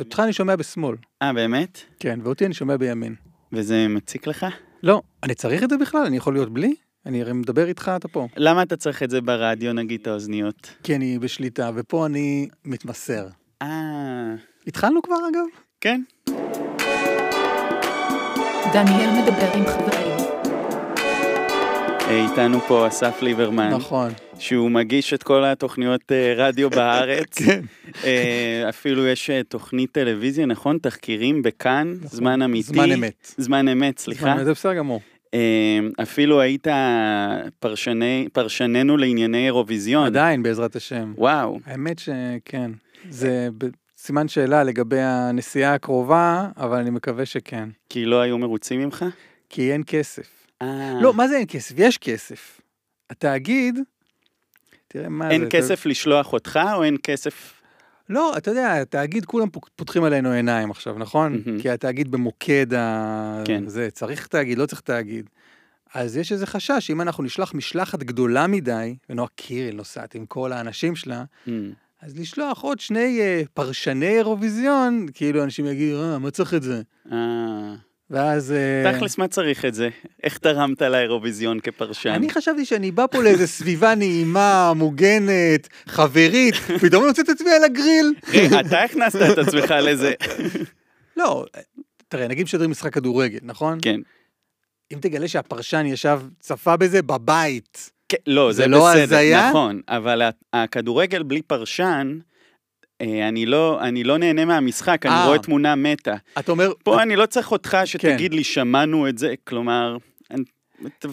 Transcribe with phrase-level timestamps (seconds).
[0.00, 0.96] אותך אני שומע בשמאל.
[1.22, 1.78] אה, באמת?
[2.00, 3.14] כן, ואותי אני שומע בימין.
[3.52, 4.46] וזה מציק לך?
[4.82, 6.06] לא, אני צריך את זה בכלל?
[6.06, 6.74] אני יכול להיות בלי?
[7.06, 8.26] אני הרי מדבר איתך, אתה פה.
[8.36, 10.70] למה אתה צריך את זה ברדיו, נגיד, את האוזניות?
[10.82, 13.26] כי אני בשליטה, ופה אני מתמסר.
[13.62, 14.34] אה,
[14.66, 15.46] התחלנו כבר, אגב?
[15.80, 16.02] כן.
[18.72, 20.18] דניאל מדבר עם חברים.
[22.00, 24.12] אה, איתנו פה אסף ליברמן, נכון.
[24.40, 27.38] שהוא מגיש את כל התוכניות אה, רדיו בארץ.
[27.38, 27.60] כן.
[28.04, 30.78] אה, אפילו יש אה, תוכנית טלוויזיה, נכון?
[30.78, 32.72] תחקירים בכאן, זמן אמיתי.
[32.72, 32.84] נכון.
[32.86, 33.34] זמן אמת.
[33.38, 34.20] זמן אמת, סליחה.
[34.34, 35.00] זמן- זה בסדר גמור.
[36.02, 36.66] אפילו היית
[37.58, 40.06] פרשני, פרשננו לענייני אירוויזיון.
[40.06, 41.12] עדיין, בעזרת השם.
[41.16, 41.58] וואו.
[41.66, 42.70] האמת שכן.
[43.10, 43.48] זה
[43.96, 47.68] סימן שאלה לגבי הנסיעה הקרובה, אבל אני מקווה שכן.
[47.88, 49.04] כי לא היו מרוצים ממך?
[49.50, 50.28] כי אין כסף.
[50.62, 50.92] אה.
[51.02, 51.74] לא, מה זה אין כסף?
[51.78, 52.60] יש כסף.
[53.10, 53.78] התאגיד,
[54.92, 55.30] תראה מה זה.
[55.30, 57.52] אין אתה- כסף לשלוח אותך, או אין כסף...
[58.08, 61.42] לא, אתה יודע, התאגיד, כולם פותחים עלינו עיניים עכשיו, נכון?
[61.46, 61.60] מהמם.
[61.60, 63.42] כי התאגיד במוקד ה...
[63.44, 63.68] כן.
[63.68, 65.28] זה, צריך תאגיד, לא צריך תאגיד.
[65.94, 70.52] אז יש איזה חשש שאם אנחנו נשלח משלחת גדולה מדי, ונועה קירל נוסעת עם כל
[70.52, 71.50] האנשים שלה, Mm.
[72.02, 76.82] אז לשלוח עוד שני uh, פרשני אירוויזיון, כאילו אנשים יגידו, אה, מה צריך את זה?
[77.12, 77.74] אה.
[78.10, 78.52] ואז...
[78.52, 79.88] אה, תכלס, מה צריך את זה?
[80.22, 82.10] איך תרמת לאירוויזיון כפרשן?
[82.10, 87.50] אני חשבתי שאני בא פה לאיזה סביבה נעימה, מוגנת, חברית, פתאום אני מוצא את עצמי
[87.50, 88.14] על הגריל.
[88.60, 90.12] אתה הכנסת את עצמך לזה.
[91.16, 91.44] לא,
[92.08, 93.78] תראה, נגיד משדרים משחק כדורגל, נכון?
[93.82, 94.00] כן.
[94.92, 97.90] אם תגלה שהפרשן ישב, צפה בזה בבית.
[98.08, 99.48] כן, לא, זה זה לא בסדר, הזיה?
[99.48, 100.22] נכון, אבל
[100.52, 102.18] הכדורגל בלי פרשן,
[103.00, 105.26] אני לא, אני לא נהנה מהמשחק, אני אה.
[105.26, 106.14] רואה תמונה מתה.
[106.38, 107.86] אתה אומר, פה אני לא צריך אותך כן.
[107.86, 109.96] שתגיד לי, שמענו את זה, כלומר,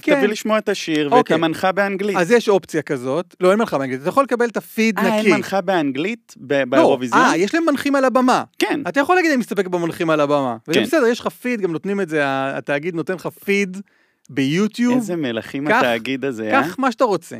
[0.01, 0.15] כן.
[0.15, 1.33] תביא לשמוע את השיר ואת אוקיי.
[1.33, 2.17] המנחה באנגלית.
[2.17, 5.27] אז יש אופציה כזאת, לא, אין מנחה באנגלית, אתה יכול לקבל את הפיד אה, נקי.
[5.27, 7.21] אין מנחה באנגלית לא, באירוויזיון?
[7.21, 8.43] אה, יש להם מנחים על הבמה.
[8.59, 8.81] כן.
[8.87, 10.57] אתה יכול להגיד, אני מסתפק במנחים על הבמה.
[10.73, 10.83] כן.
[10.83, 13.77] בסדר, יש לך פיד, גם נותנים את זה, התאגיד נותן לך פיד
[14.29, 16.63] ביוטיוב, איזה מלכים קח- התאגיד הזה, אה?
[16.63, 17.35] קח מה שאתה רוצה.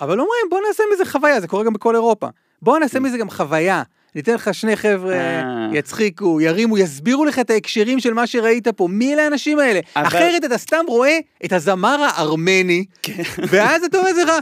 [0.00, 2.28] אבל אומרים, בוא נעשה מזה חוויה, זה קורה גם בכל אירופה.
[2.62, 3.82] בוא נעשה מזה גם חוויה.
[4.14, 5.14] ניתן לך שני חבר'ה.
[5.14, 5.68] אה.
[5.72, 8.88] יצחיקו, ירימו, יסבירו לך את ההקשרים של מה שראית פה.
[8.88, 9.80] מי אלה האנשים האלה?
[9.96, 13.22] אבל- אחרת אתה סתם רואה את הזמר הארמני, כן.
[13.48, 14.32] ואז אתה אומר לעצמך,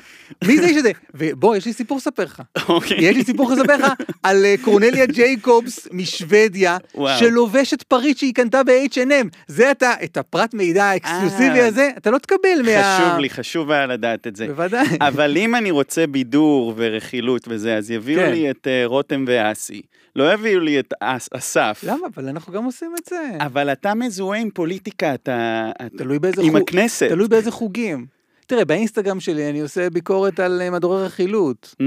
[0.45, 0.91] מי זה האיש הזה?
[1.15, 2.43] ובוא, יש לי סיפור לספר לך.
[2.69, 2.97] אוקיי.
[3.01, 3.93] יש לי סיפור לספר לך
[4.23, 7.19] על אה, קורנליה ג'ייקובס משוודיה, וואו.
[7.19, 9.27] שלובשת פריט שהיא קנתה ב-H&M.
[9.47, 11.67] זה אתה, את הפרט מידע האקסקלוסיבי אה.
[11.67, 12.99] הזה, אתה לא תקבל מה...
[12.99, 14.47] חשוב לי, חשוב היה לדעת את זה.
[14.47, 14.87] בוודאי.
[15.01, 18.33] אבל אם אני רוצה בידור ורכילות וזה, אז יביאו כן.
[18.33, 19.25] לי את אה, רותם
[19.61, 19.83] ואסי.
[20.17, 21.85] לא יביאו לי את אס- אסף.
[21.87, 22.07] למה?
[22.15, 23.17] אבל אנחנו גם עושים את זה.
[23.41, 25.71] אבל אתה מזוהה עם פוליטיקה, אתה...
[25.99, 26.57] תלוי באיזה עם חוג.
[26.69, 27.09] הכנסת.
[27.09, 28.07] תלוי באיזה חוגים.
[28.47, 31.75] תראה, באינסטגרם שלי אני עושה ביקורת על אה, מדורי רכילות.
[31.83, 31.85] Mm,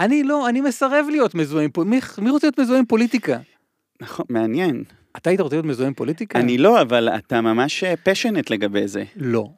[0.00, 2.20] אני לא, אני מסרב להיות מזוהה עם פוליטיקה.
[2.20, 3.38] מי, מי רוצה להיות מזוהה עם פוליטיקה?
[4.02, 4.84] נכון, מעניין.
[5.16, 6.38] אתה היית רוצה להיות מזוהה עם פוליטיקה?
[6.38, 9.04] אני לא, אבל אתה ממש פשנט לגבי זה.
[9.16, 9.48] לא.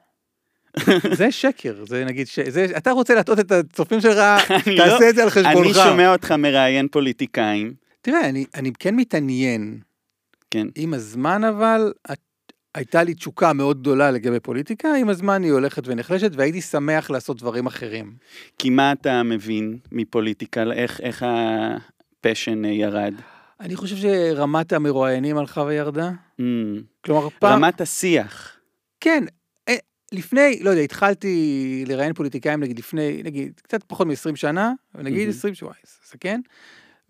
[1.19, 2.38] זה שקר, זה נגיד, ש...
[2.38, 2.66] זה...
[2.76, 4.19] אתה רוצה להטעות את הצופים שלך,
[4.66, 5.56] אני תעשה לא- את זה על חשבונך.
[5.56, 7.75] אני שומע אותך מראיין פוליטיקאים.
[8.00, 9.81] תראה, אני, אני כן מתעניין.
[10.50, 10.66] כן.
[10.76, 11.92] עם הזמן אבל,
[12.76, 17.38] הייתה לי תשוקה מאוד גדולה לגבי פוליטיקה, עם הזמן היא הולכת ונחלשת, והייתי שמח לעשות
[17.38, 18.12] דברים אחרים.
[18.59, 20.62] כי מה אתה מבין מפוליטיקה?
[20.72, 23.15] איך, איך הפשן אה, ירד?
[23.60, 26.10] אני חושב שרמת המרואיינים הלכה וירדה.
[26.41, 26.44] Mm,
[27.00, 27.53] כלומר, פעם...
[27.53, 28.56] רמת השיח.
[29.00, 29.25] כן,
[30.12, 35.30] לפני, לא יודע, התחלתי לראיין פוליטיקאים, נגיד לפני, נגיד, קצת פחות מ-20 שנה, נגיד מהמם.
[35.30, 35.72] 20 שבוע,
[36.10, 36.40] זה כן?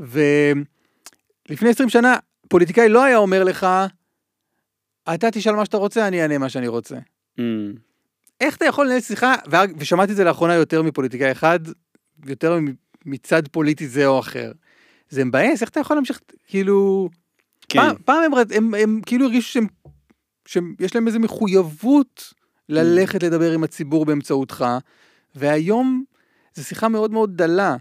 [0.00, 2.16] ולפני 20 שנה,
[2.48, 3.66] פוליטיקאי לא היה אומר לך,
[5.14, 6.96] אתה תשאל מה שאתה רוצה, אני אענה מה שאני רוצה.
[8.40, 9.34] איך אתה יכול לנהל שיחה,
[9.78, 11.60] ושמעתי את זה לאחרונה יותר מפוליטיקאי אחד,
[12.26, 12.58] יותר
[13.06, 14.52] מצד פוליטי זה או אחר.
[15.08, 17.08] זה מבאס, איך אתה יכול להמשיך, כאילו...
[17.68, 17.78] כן.
[17.78, 19.66] פעם, פעם הם, רד- הם, הם כאילו הרגישו שהם,
[20.78, 22.32] שיש להם איזו מחויבות
[22.68, 24.64] ללכת לדבר עם הציבור באמצעותך,
[25.34, 26.04] והיום
[26.54, 27.76] זו שיחה מאוד מאוד דלה.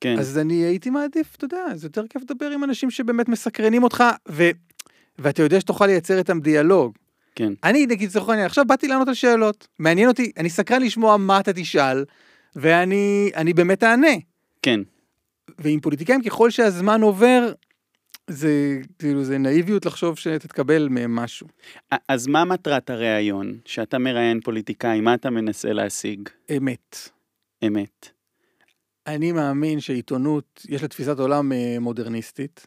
[0.00, 0.18] כן.
[0.18, 4.04] אז אני הייתי מעדיף, אתה יודע, זה יותר כיף לדבר עם אנשים שבאמת מסקרנים אותך,
[4.28, 4.50] ו,
[5.18, 6.92] ואתה יודע שתוכל לייצר איתם דיאלוג.
[7.34, 7.52] כן.
[7.64, 9.68] אני, נגיד, לצורך העניין, עכשיו באתי לענות על שאלות.
[9.78, 12.04] מעניין אותי, אני סקרן לשמוע מה אתה תשאל,
[12.56, 14.16] ואני אני באמת אענה.
[14.62, 14.80] כן.
[15.58, 17.52] ועם פוליטיקאים, ככל שהזמן עובר,
[18.26, 21.46] זה כאילו, זה נאיביות לחשוב שתתקבל מהם משהו.
[22.08, 23.58] אז מה מטרת הראיון?
[23.64, 26.28] שאתה מראיין פוליטיקאי, מה אתה מנסה להשיג?
[26.56, 26.96] אמת.
[27.66, 28.08] אמת.
[29.06, 32.66] אני מאמין שעיתונות, יש לה תפיסת עולם אה, מודרניסטית,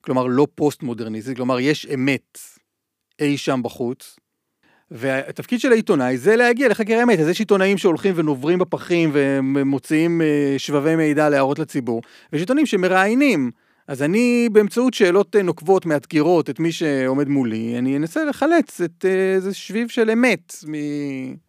[0.00, 2.38] כלומר לא פוסט-מודרניסטית, כלומר יש אמת
[3.20, 4.16] אי שם בחוץ,
[4.90, 10.54] והתפקיד של העיתונאי זה להגיע לחקר האמת, אז יש עיתונאים שהולכים ונוברים בפחים ומוציאים אה,
[10.58, 12.02] שבבי מידע להערות לציבור,
[12.32, 13.50] ויש עיתונאים שמראיינים,
[13.92, 19.04] אז אני, באמצעות שאלות אה, נוקבות, מאתגרות את מי שעומד מולי, אני אנסה לחלץ את
[19.04, 20.54] אה, איזה שביב של אמת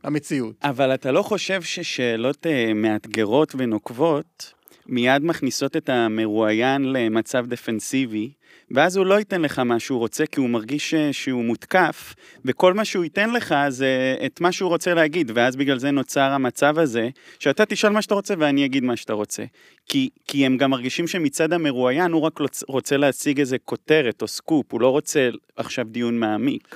[0.04, 0.56] מהמציאות.
[0.64, 4.54] אבל אתה לא חושב ששאלות אה, מאתגרות ונוקבות
[4.86, 8.32] מיד מכניסות את המרואיין למצב דפנסיבי,
[8.72, 12.14] ואז הוא לא ייתן לך מה שהוא רוצה, כי הוא מרגיש ש- שהוא מותקף,
[12.46, 16.32] וכל מה שהוא ייתן לך זה את מה שהוא רוצה להגיד, ואז בגלל זה נוצר
[16.32, 19.44] המצב הזה, שאתה תשאל מה שאתה רוצה ואני אגיד מה שאתה רוצה.
[19.86, 24.28] כי, כי הם גם מרגישים שמצד המרואיין הוא רק רוצ- רוצה להשיג איזה כותרת או
[24.28, 26.76] סקופ, הוא לא רוצה עכשיו דיון מעמיק.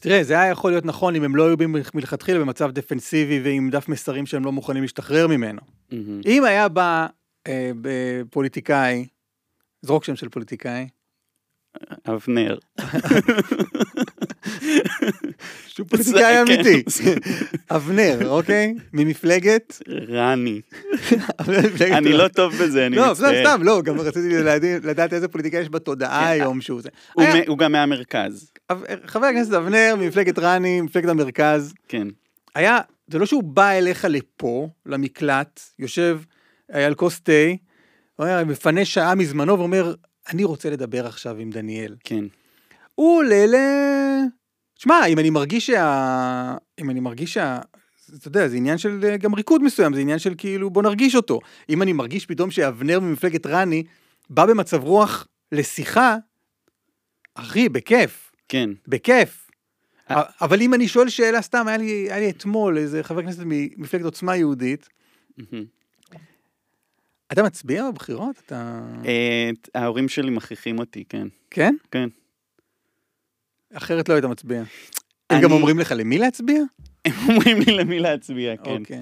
[0.00, 1.56] תראה, זה היה יכול להיות נכון אם הם לא היו
[1.94, 5.60] מלכתחילה במצב דפנסיבי ועם דף מסרים שהם לא מוכנים להשתחרר ממנו.
[5.92, 6.20] מהמם.
[6.26, 7.06] אם היה בא
[7.46, 7.70] אה,
[8.30, 9.06] פוליטיקאי,
[9.82, 10.88] זרוק שם של פוליטיקאי,
[12.08, 12.58] אבנר.
[15.68, 16.52] שהוא פוליטיקאי כן.
[16.52, 16.82] אמיתי,
[17.70, 18.74] אבנר, אוקיי?
[18.92, 19.82] ממפלגת...
[20.08, 20.60] רני.
[21.80, 23.44] אני לא טוב בזה, אני לא, סתם, מצטער.
[23.56, 24.28] סתם, לא, גם רציתי
[24.82, 26.88] לדעת- איזה פוליטיקאי יש בתודעה היום שהוא זה.
[27.46, 28.52] הוא גם מהמרכז,
[29.06, 32.08] חבר הכנסת אבנר ממפלגת רני, מפלגת המרכז, כן.
[32.54, 36.20] היה, זה לא שהוא בא אליך לפה, למקלט, יושב
[36.72, 37.32] על כוס תה,
[38.16, 39.94] הוא היה מפנה שעה מזמנו ואומר,
[40.28, 41.96] אני רוצה לדבר עכשיו עם דניאל.
[42.04, 42.24] כן.
[42.94, 43.54] הוא עולה ל...
[44.78, 46.56] שמע, אם אני מרגיש שה...
[46.80, 47.58] אם אני מרגיש שה...
[48.18, 51.14] אתה יודע, זה עניין של אה, גם ריקוד מסוים, זה עניין של כאילו, בוא נרגיש
[51.14, 51.40] אותו.
[51.68, 53.82] אם אני מרגיש פתאום שאבנר ממפלגת רני
[54.30, 56.16] בא במצב רוח לשיחה,
[57.34, 58.70] אחי, בכיף, כן.
[58.88, 59.50] בכיף.
[60.10, 60.22] אה.
[60.40, 64.04] אבל אם אני שואל שאלה סתם, היה לי, היה לי אתמול איזה חבר כנסת ממפלגת
[64.04, 64.88] עוצמה יהודית.
[67.32, 68.42] אתה מצביע בבחירות?
[68.46, 68.80] אתה...
[69.04, 71.28] אה, ההורים שלי מכריחים אותי, כן.
[71.50, 71.74] כן?
[71.90, 72.08] כן.
[73.74, 74.58] אחרת לא היית מצביע.
[74.58, 74.66] הם
[75.30, 76.62] אני- גם אומרים לך למי להצביע?
[77.04, 78.70] הם אומרים לי למי להצביע, כן.
[78.80, 79.00] אוקיי.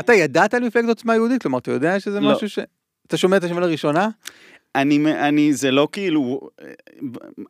[0.00, 1.42] אתה ידעת על מפלגת עוצמה יהודית?
[1.42, 2.32] כלומר, אתה יודע שזה לא.
[2.32, 2.58] משהו ש...
[3.06, 4.08] אתה שומע את השם לראשונה?
[4.74, 6.70] אני, אני, זה לא כאילו, אה,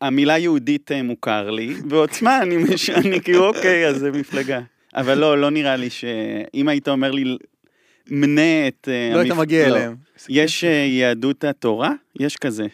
[0.00, 4.60] המילה יהודית אה, מוכר לי, ועוצמה, אני, מש- אני כאילו, אוקיי, אז זה מפלגה.
[4.94, 7.36] אבל לא, לא נראה לי שאם היית אומר לי,
[8.10, 8.88] מנה את...
[8.88, 9.76] אה, לא היית מגיע לא.
[9.76, 9.96] אליהם.
[10.28, 11.92] יש אה, יהדות התורה?
[12.20, 12.66] יש כזה.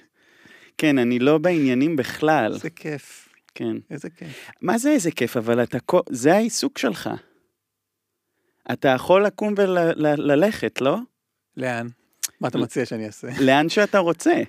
[0.79, 3.77] כן, אני לא בעניינים בכלל, איזה כיף, כן.
[3.91, 4.51] איזה כיף.
[4.63, 5.79] מה זה איזה כיף, אבל אתה,
[6.11, 7.11] זה העיסוק שלך.
[8.73, 10.99] אתה יכול לקום וללכת, לא?
[11.57, 11.89] לאן?
[12.41, 12.59] מה אתה.
[12.59, 13.29] מציע שאני אעשה?
[13.41, 14.43] לאן שאתה רוצה.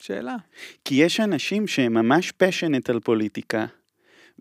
[0.00, 0.36] שאלה.
[0.84, 3.66] כי יש אנשים שהם ממש פשנט על פוליטיקה,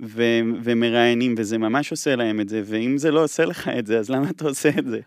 [0.01, 0.23] ו-
[0.63, 4.09] ומראיינים, וזה ממש עושה להם את זה, ואם זה לא עושה לך את זה, אז
[4.09, 4.99] למה אתה עושה את זה?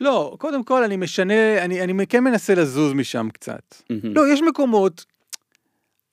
[0.00, 3.74] לא, קודם כל אני משנה, אני, אני כן מנסה לזוז משם קצת.
[3.90, 4.14] מהמם.
[4.14, 5.04] לא, יש מקומות,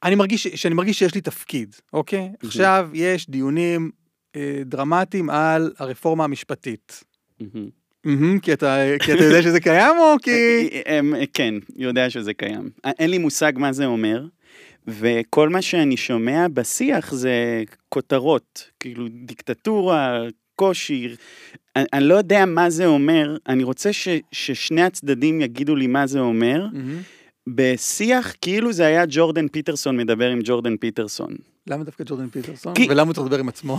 [0.04, 2.30] אני מרגיש, שאני מרגיש שיש לי תפקיד, אוקיי?
[2.44, 3.92] עכשיו יש דיונים
[4.36, 7.04] אה, דרמטיים על הרפורמה המשפטית.
[8.06, 10.32] מהמם, כי אתה, כי אתה יודע שזה קיים או כי...
[10.86, 12.70] הם- כן, יודע שזה קיים.
[13.00, 14.26] אין לי מושג מה זה אומר,
[14.88, 20.20] וכל מה שאני שומע בשיח זה כותרות, כאילו דיקטטורה,
[20.56, 21.16] קושי.
[21.76, 26.08] אני, אני לא יודע מה זה אומר, אני רוצה ש, ששני הצדדים יגידו לי מה
[26.08, 26.66] זה אומר.
[26.74, 26.98] מהמם.
[27.50, 31.36] בשיח כאילו זה היה ג'ורדן פיטרסון מדבר עם ג'ורדן פיטרסון.
[31.68, 32.74] למה דווקא ג'ורדן פיטרסון?
[32.74, 33.78] כי- ולמה הוא צריך לדבר עם עצמו?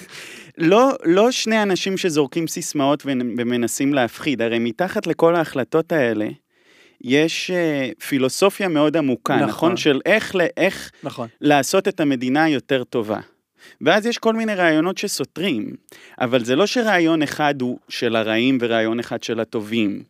[0.58, 6.28] לא, לא שני אנשים שזורקים סיסמאות ומנסים להפחיד, הרי מתחת לכל ההחלטות האלה,
[7.04, 9.48] יש uh, פילוסופיה מאוד עמוקה, נכון.
[9.48, 9.76] נכון.
[9.76, 11.28] של איך, ל- איך נכון.
[11.40, 13.20] לעשות את המדינה יותר טובה.
[13.80, 15.76] ואז יש כל מיני רעיונות שסותרים,
[16.20, 20.02] אבל זה לא שרעיון אחד הוא של הרעים ורעיון אחד של הטובים,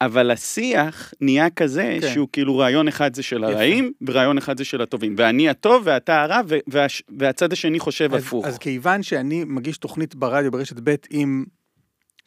[0.00, 2.12] אבל השיח נהיה כזה כן.
[2.14, 3.46] שהוא כאילו רעיון אחד זה של יפה.
[3.46, 8.14] הרעים ורעיון אחד זה של הטובים, ואני הטוב ואתה הרע ו- והש- והצד השני חושב
[8.14, 8.46] אז, הפוך.
[8.46, 11.44] אז כיוון שאני מגיש תוכנית ברדיו ברשת ב' עם...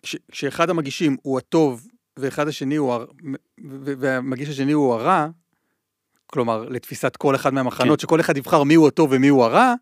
[0.03, 1.87] כש- כשאחד המגישים הוא הטוב
[2.19, 2.93] ואחד השני הוא...
[2.93, 3.05] הר-
[3.81, 5.27] והמגיש השני הוא הרע,
[6.27, 8.03] כלומר, לתפיסת כל אחד מהמחנות, כן.
[8.03, 9.73] שכל אחד יבחר מי הוא הטוב ומי הוא הרע,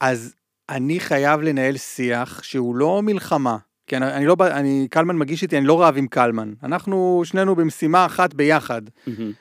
[0.00, 0.34] אז
[0.68, 3.56] אני חייב לנהל שיח שהוא לא מלחמה.
[3.86, 6.52] כי אני, אני לא, אני, קלמן מגיש איתי, אני לא רב עם קלמן.
[6.62, 8.82] אנחנו שנינו במשימה אחת ביחד.
[9.06, 9.32] מהמם.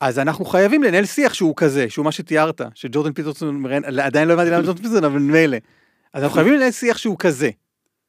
[0.00, 3.62] אז אנחנו חייבים לנהל שיח שהוא כזה, שהוא מה שתיארת, שג'ורדן פיטרסון,
[4.02, 5.56] עדיין לא הבנתי למה ג'ורדן פיטרסון, אבל מילא.
[6.12, 7.50] אז אנחנו חייבים לנהל שיח שהוא כזה,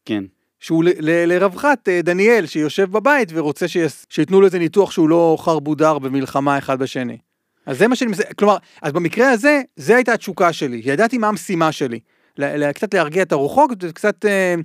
[0.05, 0.23] כן.
[0.65, 5.09] שהוא ל- ל- לרווחת אה, דניאל, שיושב בבית ורוצה שיס- שייתנו לו איזה ניתוח שהוא
[5.09, 7.17] לא חרבודר במלחמה אחד בשני.
[7.65, 11.27] אז זה מה שאני מנסה, כלומר, אז במקרה הזה, זה הייתה התשוקה שלי, ידעתי מה
[11.27, 11.99] המשימה שלי.
[12.37, 14.55] ל- ל- קצת להרגיע את הרוחות, וקצת אה,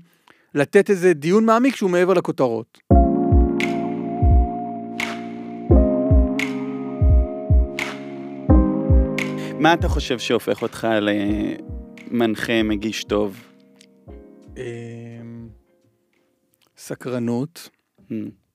[0.54, 2.78] לתת איזה דיון מעמיק שהוא מעבר לכותרות.
[9.59, 10.88] מה אתה חושב שהופך אותך
[12.11, 13.40] למנחה, מגיש טוב?
[14.59, 15.20] אה,
[16.90, 17.68] סקרנות.
[17.99, 18.12] Hmm.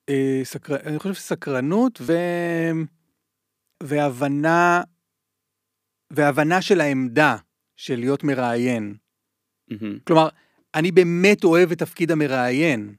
[0.08, 0.76] אה, סקר...
[0.86, 2.12] אני חושב סקרנות ו...
[3.82, 4.82] והבנה,
[6.10, 7.36] והבנה של העמדה
[7.76, 8.94] של להיות מראיין.
[9.68, 9.98] מהמם.
[10.06, 10.28] כלומר,
[10.74, 12.94] אני באמת אוהב את תפקיד המראיין.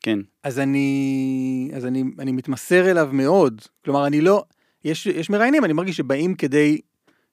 [0.00, 0.18] כן.
[0.42, 3.62] אז אני, אז אני, אני מתמסר אליו מאוד.
[3.84, 4.44] כלומר, אני לא,
[4.84, 6.80] יש, יש מראיינים, אני מרגיש שבאים כדי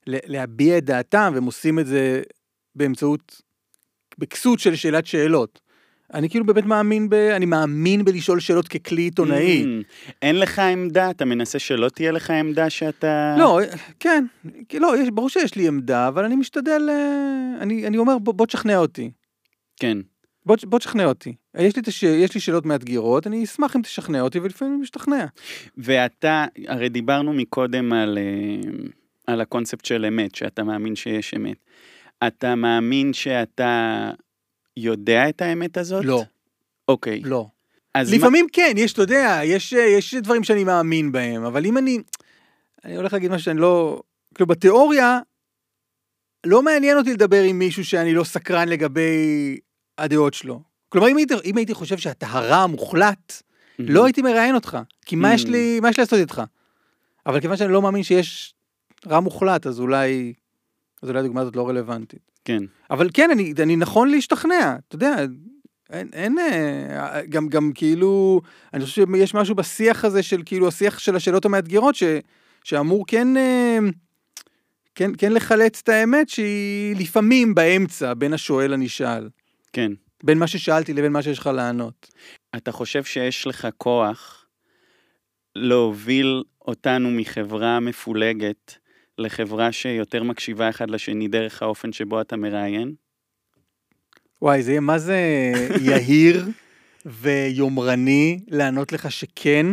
[0.06, 2.22] להביע את דעתם, והם עושים את זה
[2.74, 3.42] באמצעות,
[4.18, 5.60] בכסות של שאלת שאלות.
[6.14, 7.14] אני כאילו באמת מאמין ב...
[7.14, 9.64] אני מאמין בלשאול שאלות ככלי עיתונאי.
[9.64, 9.84] Mm,
[10.22, 11.10] אין לך עמדה?
[11.10, 13.36] אתה מנסה שלא תהיה לך עמדה שאתה...
[13.38, 13.60] לא,
[14.00, 14.24] כן,
[14.74, 18.46] לא, יש, ברור שיש לי עמדה, אבל אני משתדל, אה, אני, אני אומר, בוא, בוא
[18.46, 19.10] תשכנע אותי.
[19.80, 19.98] כן.
[20.46, 21.34] בוא, בוא תשכנע אותי.
[21.58, 22.02] יש לי, את הש...
[22.02, 25.26] יש לי שאלות מאתגרות, אני אשמח אם תשכנע אותי, ולפעמים אני משתכנע.
[25.78, 28.70] ואתה, הרי דיברנו מקודם על, אה,
[29.26, 31.56] על הקונספט של אמת, שאתה מאמין שיש אמת.
[32.26, 34.10] אתה מאמין שאתה
[34.76, 36.04] יודע את האמת הזאת?
[36.04, 36.22] לא,
[36.88, 37.20] אוקיי.
[37.24, 37.46] לא.
[37.94, 41.78] אז מה- לפעמים כן, יש, אתה יודע, יש, יש דברים שאני מאמין בהם, אבל אם
[41.78, 41.98] אני,
[42.84, 44.02] אני הולך להגיד משהו שאני לא,
[44.34, 45.20] כאילו בתיאוריה,
[46.46, 49.56] לא מעניין אותי לדבר עם מישהו שאני לא סקרן לגבי
[49.98, 50.62] הדעות שלו.
[50.88, 53.42] כלומר, אם הייתי, אם הייתי חושב הרע המוחלט,
[53.78, 56.42] לא הייתי מראיין אותך, כי מה יש לי, מה יש לי לעשות איתך?
[57.26, 58.54] אבל כיוון שאני לא מאמין שיש
[59.06, 60.32] רע מוחלט, אז אולי,
[61.02, 62.30] אז אולי הדוגמה הזאת לא רלוונטית.
[62.44, 62.62] כן.
[62.90, 65.16] אבל כן, אני, אני נכון להשתכנע, אתה יודע,
[65.90, 68.40] אין, אין, אה, גם, גם כאילו,
[68.74, 72.02] אני חושב שיש משהו בשיח הזה של כאילו השיח של השאלות המאתגרות, ש,
[72.64, 73.78] שאמור כן, אה,
[74.94, 79.28] כן, כן לחלץ את האמת שהיא לפעמים באמצע בין השואל לנשאל,
[79.72, 79.92] כן.
[80.24, 82.10] בין מה ששאלתי לבין מה שיש לך לענות.
[82.56, 84.46] אתה חושב שיש לך כוח
[85.56, 88.78] להוביל אותנו מחברה מפולגת
[89.18, 92.94] לחברה שיותר מקשיבה אחד לשני דרך האופן שבו אתה מראיין?
[94.42, 95.18] וואי, זה יהיה מה זה
[95.80, 96.46] יהיר
[97.06, 99.66] ויומרני לענות לך שכן,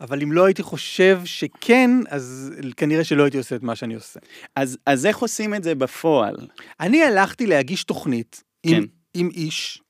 [0.00, 4.20] אבל אם לא הייתי חושב שכן, אז כנראה שלא הייתי עושה את מה שאני עושה.
[4.56, 6.36] אז, אז איך עושים את זה בפועל?
[6.80, 8.84] אני הלכתי להגיש תוכנית עם, כן.
[9.14, 9.82] עם איש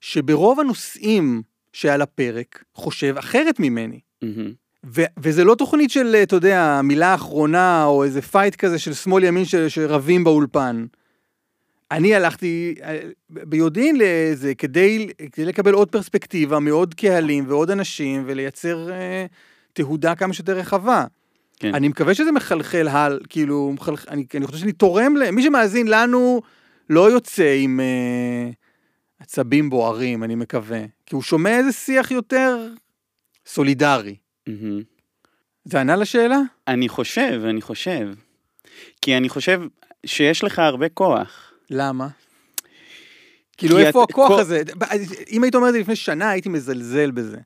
[0.00, 1.42] שברוב הנושאים
[1.72, 4.00] שעל הפרק חושב אחרת ממני.
[4.22, 4.52] מהמם.
[4.86, 9.24] ו- וזה לא תוכנית של, אתה יודע, מילה אחרונה, או איזה פייט כזה של שמאל
[9.24, 10.86] ימין ש- שרבים באולפן.
[11.90, 12.98] אני הלכתי אה,
[13.30, 19.26] ביודעין לזה כדי, כדי לקבל עוד פרספקטיבה מעוד קהלים ועוד אנשים ולייצר אה,
[19.72, 21.04] תהודה כמה שיותר רחבה.
[21.58, 21.74] כן.
[21.74, 25.30] אני מקווה שזה מחלחל הל, כאילו, מחלח, אני, אני חושב שאני תורם ל...
[25.30, 26.40] מי שמאזין לנו
[26.90, 28.50] לא יוצא עם אה,
[29.20, 30.80] עצבים בוערים, אני מקווה.
[31.06, 32.68] כי הוא שומע איזה שיח יותר
[33.46, 34.16] סולידרי.
[35.64, 36.38] זה ענה לשאלה?
[36.68, 38.08] אני חושב, אני חושב.
[39.02, 39.60] כי אני חושב
[40.06, 41.52] שיש לך הרבה כוח.
[41.70, 42.08] למה?
[43.56, 44.62] כאילו איפה את- הכוח כל- הזה?
[45.30, 47.36] אם היית אומר את זה לפני שנה, הייתי מזלזל בזה.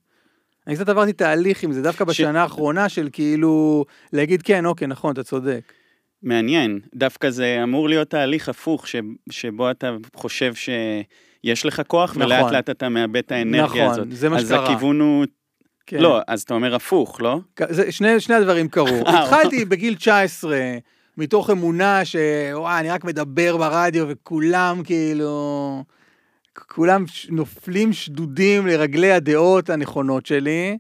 [0.66, 5.12] אני קצת עברתי תהליך עם זה, דווקא בשנה האחרונה של כאילו, להגיד כן, אוקיי, נכון,
[5.12, 5.72] אתה צודק.
[6.22, 6.80] מעניין.
[6.94, 8.96] דווקא זה אמור להיות תהליך הפוך, ש,
[9.30, 12.22] שבו אתה חושב שיש לך כוח, נכון.
[12.22, 14.06] ולאט לאט אתה מאבד את האנרגיה נכון, הזאת.
[14.16, 14.64] זה מה אז שקרה.
[14.64, 15.24] הכיוון הוא...
[15.86, 15.98] כן.
[15.98, 17.40] לא, אז אתה אומר הפוך, לא?
[17.68, 18.86] זה, שני, שני הדברים קרו.
[19.06, 20.58] אה, התחלתי בגיל 19,
[21.16, 25.84] מתוך אמונה שוואי, אני רק מדבר ברדיו וכולם כאילו,
[26.54, 30.78] כולם נופלים שדודים לרגלי הדעות הנכונות שלי.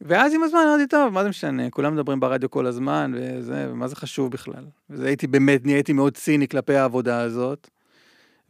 [0.00, 3.88] ואז עם הזמן אמרתי, טוב, מה זה משנה, כולם מדברים ברדיו כל הזמן, וזה, ומה
[3.88, 4.64] זה חשוב בכלל.
[4.90, 7.68] וזה הייתי באמת, נהייתי מאוד ציני כלפי העבודה הזאת.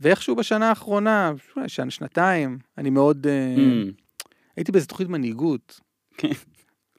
[0.00, 1.32] ואיכשהו בשנה האחרונה,
[1.66, 3.26] שנתיים, אני מאוד...
[3.26, 4.05] אה, Mm,
[4.56, 5.80] הייתי באיזה תוכנית מנהיגות.
[6.16, 6.28] כן.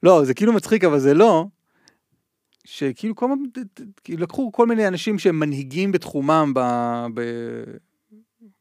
[0.02, 1.44] לא, זה כאילו מצחיק, אבל זה לא.
[2.64, 3.62] שכאילו כל הזמן,
[4.04, 6.60] כאילו לקחו כל מיני אנשים שהם מנהיגים בתחומם ב,
[7.14, 7.22] ב,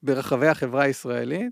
[0.04, 1.52] ברחבי החברה הישראלית,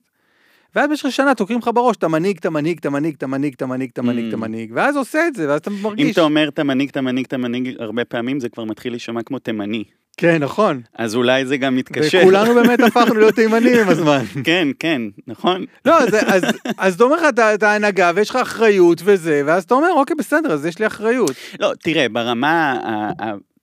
[0.76, 3.66] ואז במשך שנה תוקעים לך בראש, אתה מנהיג, אתה מנהיג, אתה מנהיג, אתה מנהיג, אתה
[3.66, 4.40] מנהיג, אתה מנהיג, אתה Mm.
[4.40, 6.12] מנהיג, ואז עושה את זה, ואז אתה אם מרגיש.
[6.14, 9.40] אתה אומר אתה מנהיג, אתה מנהיג, אתה מנהיג הרבה פעמים, זה כבר מתחיל להישמע כמו
[9.40, 9.84] תימני.
[10.18, 10.82] כן, נכון.
[10.96, 12.20] אז אולי זה גם מתקשר.
[12.22, 14.24] וכולנו באמת הפכנו להיות תימנים עם הזמן.
[14.44, 15.66] כן, כן, נכון.
[15.86, 16.44] לא, אז, אז,
[16.78, 20.52] אז אתה אומר לך, אתה, הנהגה ויש לך אחריות וזה, ואז אתה אומר, אוקיי, בסדר,
[20.52, 21.32] אז יש לי אחריות.
[21.60, 22.80] לא, תראה, ברמה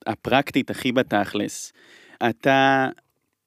[0.06, 1.72] הפרקטית הכי בתכלס,
[2.30, 2.88] אתה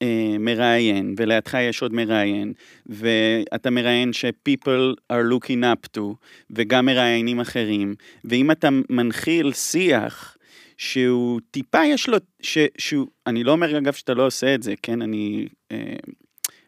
[0.02, 2.52] אה, מראיין, ולידך יש עוד מראיין,
[2.86, 6.02] ואתה מראיין ש-people are looking up to,
[6.50, 7.94] וגם מראיינים אחרים,
[8.24, 10.35] ואם אתה מנחיל שיח
[10.78, 14.74] שהוא טיפה יש לו, ש, שהוא, אני לא אומר אגב שאתה לא עושה את זה,
[14.82, 15.48] כן, אני...
[15.72, 15.96] אה,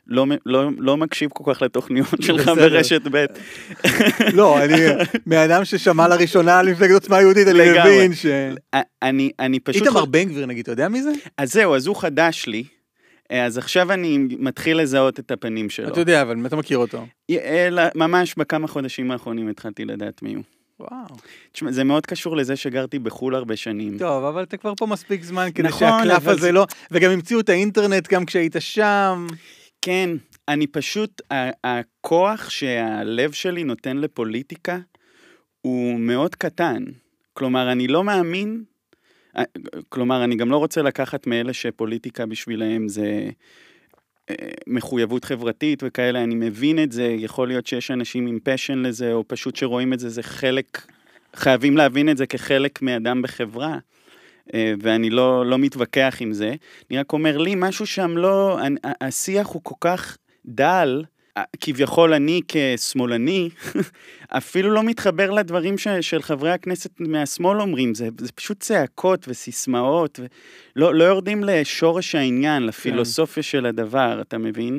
[0.06, 2.48] לא, מ- לא, לא מקשיב כל כך לתוכניות שלך.
[2.48, 3.24] ברשת ב'.
[4.32, 4.74] לא, אני,
[5.26, 7.70] מאדם ששמע לראשונה על מפלגת עוצמה יהודית, אני.
[7.80, 8.26] מבין ש...
[9.02, 9.82] אני, אני פשוט...
[9.86, 11.10] איתמר בן גביר נגיד, אתה יודע מי זה?
[11.36, 12.64] אז זהו, אז הוא חדש לי.
[13.32, 15.88] אה, אז עכשיו אני מתחיל לזהות את הפנים שלו.
[15.88, 17.06] אתה יודע, אבל אתה מכיר אותו.
[17.30, 20.42] אה, לא, ממש בכמה חודשים האחרונים התחלתי לדעת מי הוא.
[20.80, 21.16] וואו.
[21.52, 23.98] תשמע, זה מאוד קשור לזה שגרתי בחו"ל הרבה שנים.
[23.98, 26.66] טוב, אבל אתה כבר פה מספיק זמן כדי נכון, שהקלף אבל הזה זה- לא...
[26.90, 29.26] וגם המציאו את האינטרנט גם כשהיית שם.
[29.82, 30.10] כן,
[30.48, 31.22] אני פשוט,
[31.64, 34.78] הכוח שהלב שלי נותן לפוליטיקה
[35.60, 36.84] הוא מאוד קטן.
[37.32, 38.62] כלומר, אני לא מאמין,
[39.88, 43.30] כלומר, אני גם לא רוצה לקחת מאלה שפוליטיקה בשבילם זה
[44.66, 49.24] מחויבות חברתית וכאלה, אני מבין את זה, יכול להיות שיש אנשים עם פשן לזה, או
[49.26, 50.86] פשוט שרואים את זה, זה חלק,
[51.36, 53.78] חייבים להבין את זה כחלק מאדם בחברה.
[54.54, 56.54] אה, ואני לא, לא מתווכח עם זה.
[56.90, 58.58] אני רק אומר לי, משהו שם לא,
[59.00, 61.04] השיח הוא כל כך דל,
[61.60, 63.48] כביכול אני כשמאלני,
[64.28, 70.20] אפילו לא מתחבר לדברים ש, של חברי הכנסת מהשמאל אומרים, זה, זה פשוט צעקות וסיסמאות,
[70.76, 74.78] ולא לא יורדים לשורש העניין, לפילוסופיה של הדבר, אתה מבין?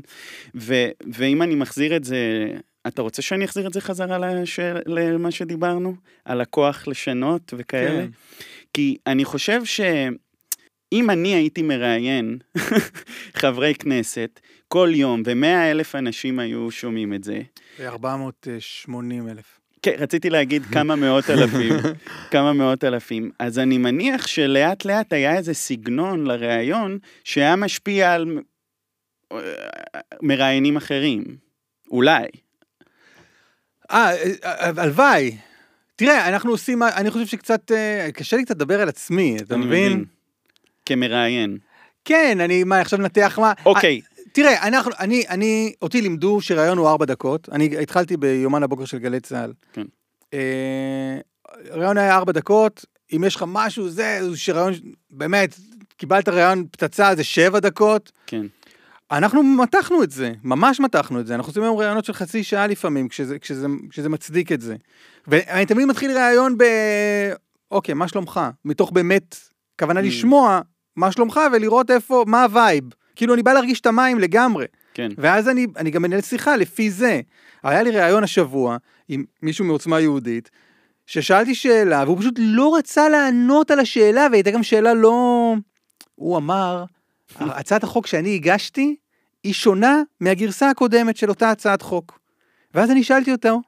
[0.55, 0.73] ו,
[1.13, 2.47] ואם אני מחזיר את זה,
[2.87, 5.95] אתה רוצה שאני אחזיר את זה חזרה לש, למה שדיברנו?
[6.25, 7.89] על הכוח לשנות וכאלה?
[7.89, 8.09] כן.
[8.73, 9.61] כי אני חושב
[10.93, 12.37] שאם אני הייתי מראיין
[13.41, 17.41] חברי כנסת כל יום, ומאה אלף אנשים היו שומעים את זה,
[17.79, 19.59] 480 אלף.
[19.81, 21.73] כן, רציתי להגיד כמה מאות אלפים,
[22.31, 23.31] כמה מאות אלפים.
[23.39, 28.39] אז אני מניח שלאט לאט היה איזה סגנון לראיון שהיה משפיע על
[29.31, 29.37] אה,
[30.21, 31.23] מראיינים אחרים.
[31.91, 32.27] אולי.
[33.91, 34.11] אה,
[34.43, 35.37] אה, הלוואי.
[35.95, 40.05] תראה, אנחנו עושים, אני חושב שקצת, אה, קשה לי קצת לדבר על עצמי, אתה מבין?
[40.89, 41.57] כמראיין.
[42.05, 43.53] כן, אני, מה, עכשיו נתח מה?
[43.65, 47.49] אוקיי, תראה, אנחנו, אני, אני, אותי לימדו שראיון הוא ארבע דקות.
[47.51, 49.53] אני התחלתי ביומן הבוקר של גלי צה"ל.
[49.73, 49.85] כן.
[50.33, 51.17] אה,
[51.71, 54.73] ראיון היה ארבע דקות, אם יש לך משהו, זה, שראיון,
[55.11, 55.55] באמת,
[55.97, 58.11] קיבלת ראיון פצצה, זה שבע דקות.
[58.27, 58.45] כן.
[59.11, 61.35] אנחנו מתחנו את זה, ממש מתחנו את זה.
[61.35, 64.75] אנחנו עושים היום ראיונות של חצי שעה לפעמים, כשזה, כשזה, כשזה מצדיק את זה.
[65.27, 66.63] ואני תמיד מתחיל ראיון ב...
[67.71, 68.39] אוקיי, מה שלומך?
[68.65, 69.35] מתוך באמת
[69.79, 70.03] כוונה Mm.
[70.03, 70.61] לשמוע
[70.95, 72.83] מה שלומך ולראות איפה, מה ה vibe.
[73.15, 74.65] כאילו, אני בא להרגיש את המים לגמרי.
[74.93, 75.09] כן.
[75.17, 77.21] ואז אני, אני גם מנהל שיחה לפי זה.
[77.63, 80.49] היה לי ראיון השבוע עם מישהו מעוצמה יהודית,
[81.05, 85.55] ששאלתי שאלה, והוא פשוט לא רצה לענות על השאלה, והייתה גם שאלה לא...
[86.15, 86.85] הוא אמר,
[87.39, 88.95] הצעת החוק שאני הגשתי,
[89.43, 92.19] היא שונה מהגרסה הקודמת של אותה הצעת חוק.
[92.73, 93.61] ואז אני שאלתי אותו,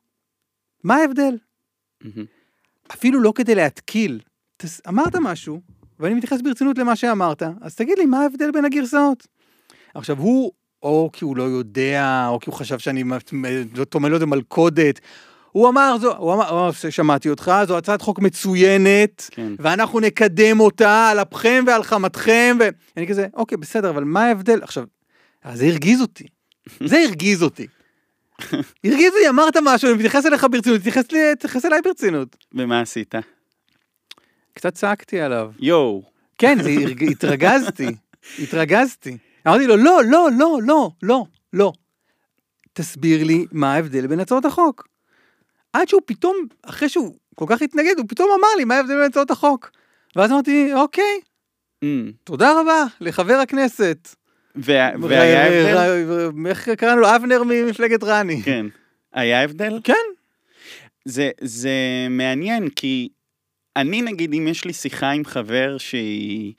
[0.84, 1.38] מה ההבדל?
[2.94, 4.20] אפילו לא כדי להתקיל.
[4.88, 5.62] אמרת משהו,
[6.02, 9.28] ואני מתייחס ברצינות למה שאמרת, אז תגיד לי, מה ההבדל בין הגרסאות?
[9.94, 10.52] עכשיו, הוא,
[10.84, 13.04] או כי הוא לא יודע, או כי הוא חשב שאני
[13.90, 15.00] טומן לו את זה מלכודת,
[15.52, 19.54] הוא אמר, זו, הוא אמר, או, שמעתי אותך, זו הצעת חוק מצוינת, כן.
[19.60, 22.58] ואנחנו נקדם אותה על אפכם ועל חמתכם,
[22.96, 24.60] ואני כזה, אוקיי, בסדר, אבל מה ההבדל?
[24.64, 24.84] עכשיו,
[25.54, 26.28] זה הרגיז אותי.
[26.86, 27.68] זה הרגיז אותי.
[28.86, 30.82] הרגיז אותי, אמרת משהו, אני מתייחס אליך ברצינות,
[31.40, 32.38] תתייחס אליי ברצינות.
[32.54, 33.16] ומה עשית?
[34.54, 35.52] קצת צעקתי עליו.
[35.60, 36.04] יואו.
[36.38, 36.70] כן, זה,
[37.12, 37.88] התרגזתי,
[38.44, 39.18] התרגזתי.
[39.48, 41.74] אמרתי לו, לא, לא, לא, לא, לא, לא.
[42.74, 44.88] תסביר לי מה ההבדל בין הצעות החוק.
[45.74, 49.06] עד שהוא פתאום, אחרי שהוא כל כך התנגד, הוא פתאום אמר לי מה ההבדל בין
[49.06, 49.72] הצעות החוק.
[50.16, 51.20] ואז אמרתי, אוקיי,
[51.84, 54.16] אמ, תודה רבה לחבר הכנסת.
[54.56, 56.32] וה- והיה הבדל?
[56.50, 57.16] איך קראנו לו?
[57.16, 58.42] אבנר ממפלגת רני.
[58.44, 58.66] כן.
[59.14, 59.80] היה הבדל?
[59.84, 59.94] כן.
[61.06, 61.70] זה, זה
[62.10, 63.10] מעניין, כי
[63.78, 66.54] אני נגיד, אם יש לי שיחה עם חבר שהיא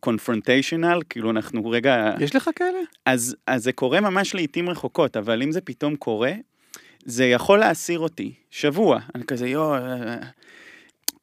[0.00, 2.14] קונפרונטיישנל, כאילו אנחנו רגע...
[2.20, 2.78] יש לך כאלה?
[3.06, 6.32] אז, אז זה קורה ממש לעיתים רחוקות, אבל אם זה פתאום קורה,
[7.04, 8.32] זה יכול להסיר אותי.
[8.50, 8.98] שבוע.
[9.14, 9.74] אני כזה, יואו...
[9.74, 10.16] אה, אה."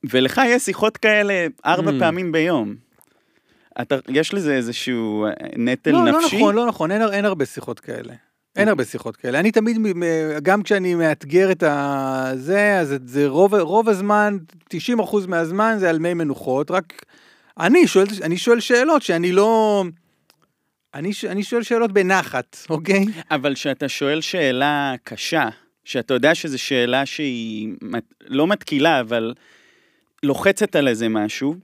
[0.09, 1.99] ולך יש שיחות כאלה ארבע Mm.
[1.99, 2.75] פעמים ביום.
[3.81, 6.35] אתה, יש לזה איזשהו אה, נטל לא, נפשי?
[6.35, 8.13] לא נכון, לא נכון, אין, אין הרבה שיחות כאלה.
[8.55, 9.39] אין הרבה שיחות כאלה.
[9.39, 9.77] אני תמיד,
[10.43, 12.31] גם כשאני מאתגר את ה...
[12.35, 14.37] זה, אז זה- רוב, רוב הזמן,
[14.73, 14.77] 90%
[15.27, 17.05] מהזמן זה על מי מנוחות, רק
[17.59, 19.83] אני שואל, אני שואל שאלות שאני לא...
[20.93, 23.05] אני, אני שואל שאלות בנחת, אוקיי?
[23.31, 25.49] אבל כשאתה שואל שאלה קשה,
[25.85, 27.73] שאתה יודע שזו שאלה שהיא
[28.27, 29.33] לא מתקילה, אבל
[30.23, 31.55] לוחצת על איזה משהו,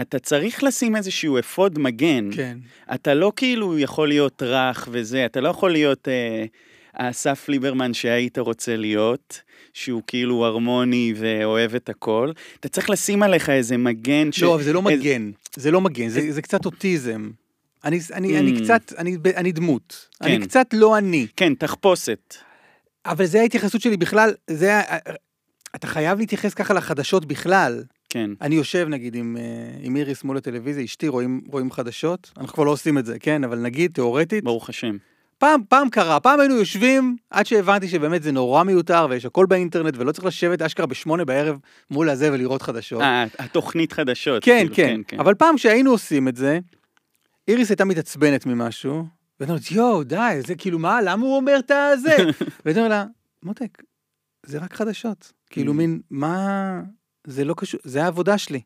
[0.00, 2.28] אתה צריך לשים איזשהו אפוד מגן.
[2.32, 2.58] כן.
[2.94, 6.44] אתה לא כאילו יכול להיות רך וזה, אתה לא יכול להיות אה,
[6.94, 9.40] האסף ליברמן שהיית רוצה להיות,
[9.72, 12.32] שהוא כאילו הרמוני ואוהב את הכל.
[12.60, 14.32] אתה צריך לשים עליך איזה מגן.
[14.32, 14.42] ש...
[14.42, 17.30] לא, אבל זה לא איזה- מגן, זה לא מגן, זה, זה קצת אוטיזם.
[17.84, 18.62] אני, אני, אני Mm.
[18.64, 20.06] קצת, אני, אני דמות.
[20.22, 20.24] כן.
[20.24, 21.26] אני קצת לא אני.
[21.36, 22.34] כן, תחפושת.
[23.06, 24.80] אבל זה ההתייחסות שלי בכלל, זה,
[25.76, 27.82] אתה חייב להתייחס ככה לחדשות בכלל.
[28.08, 28.30] כן.
[28.40, 29.42] אני יושב נגיד עם, אה,
[29.82, 33.44] עם איריס מול הטלוויזיה, אשתי, רואים, רואים חדשות, אנחנו כבר לא עושים את זה, כן?
[33.44, 34.96] אבל נגיד, תיאורטית, ברוך השם.
[35.38, 39.94] פעם, פעם קרה, פעם היינו יושבים, עד שהבנתי שבאמת זה נורא מיותר, ויש הכל באינטרנט,
[39.98, 41.58] ולא צריך לשבת אשכרה בשמונה בערב
[41.90, 43.00] מול הזה ולראות חדשות.
[43.00, 44.44] אה, התוכנית חדשות.
[44.44, 46.58] כן, כאילו, כן, אבל פעם שהיינו עושים את זה,
[47.48, 49.04] איריס הייתה מתעצבנת ממשהו,
[49.40, 52.16] ואתה אומר, יואו, די, זה כאילו, מה, למה הוא אומר את הזה?
[52.64, 53.04] ואתה אומר לה,
[53.42, 53.82] מותק,
[54.46, 55.32] זה רק חדשות.
[55.50, 55.76] כאילו, Mm.
[55.76, 56.80] מין, מה,
[57.28, 58.60] זה לא קשור, זה העבודה שלי.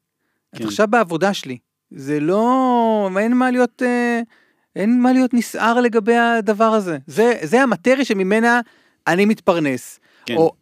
[0.55, 0.65] את כן.
[0.65, 1.59] עכשיו בעבודה שלי.
[1.91, 4.21] זה לא, אין מה להיות, אה,
[4.77, 6.99] אין מה להיות נסער לגבי הדבר הזה.
[7.07, 8.61] זה, זה המטריה שממנה
[9.07, 10.01] אני מתפרנס.
[10.27, 10.37] כן.
[10.37, 10.53] או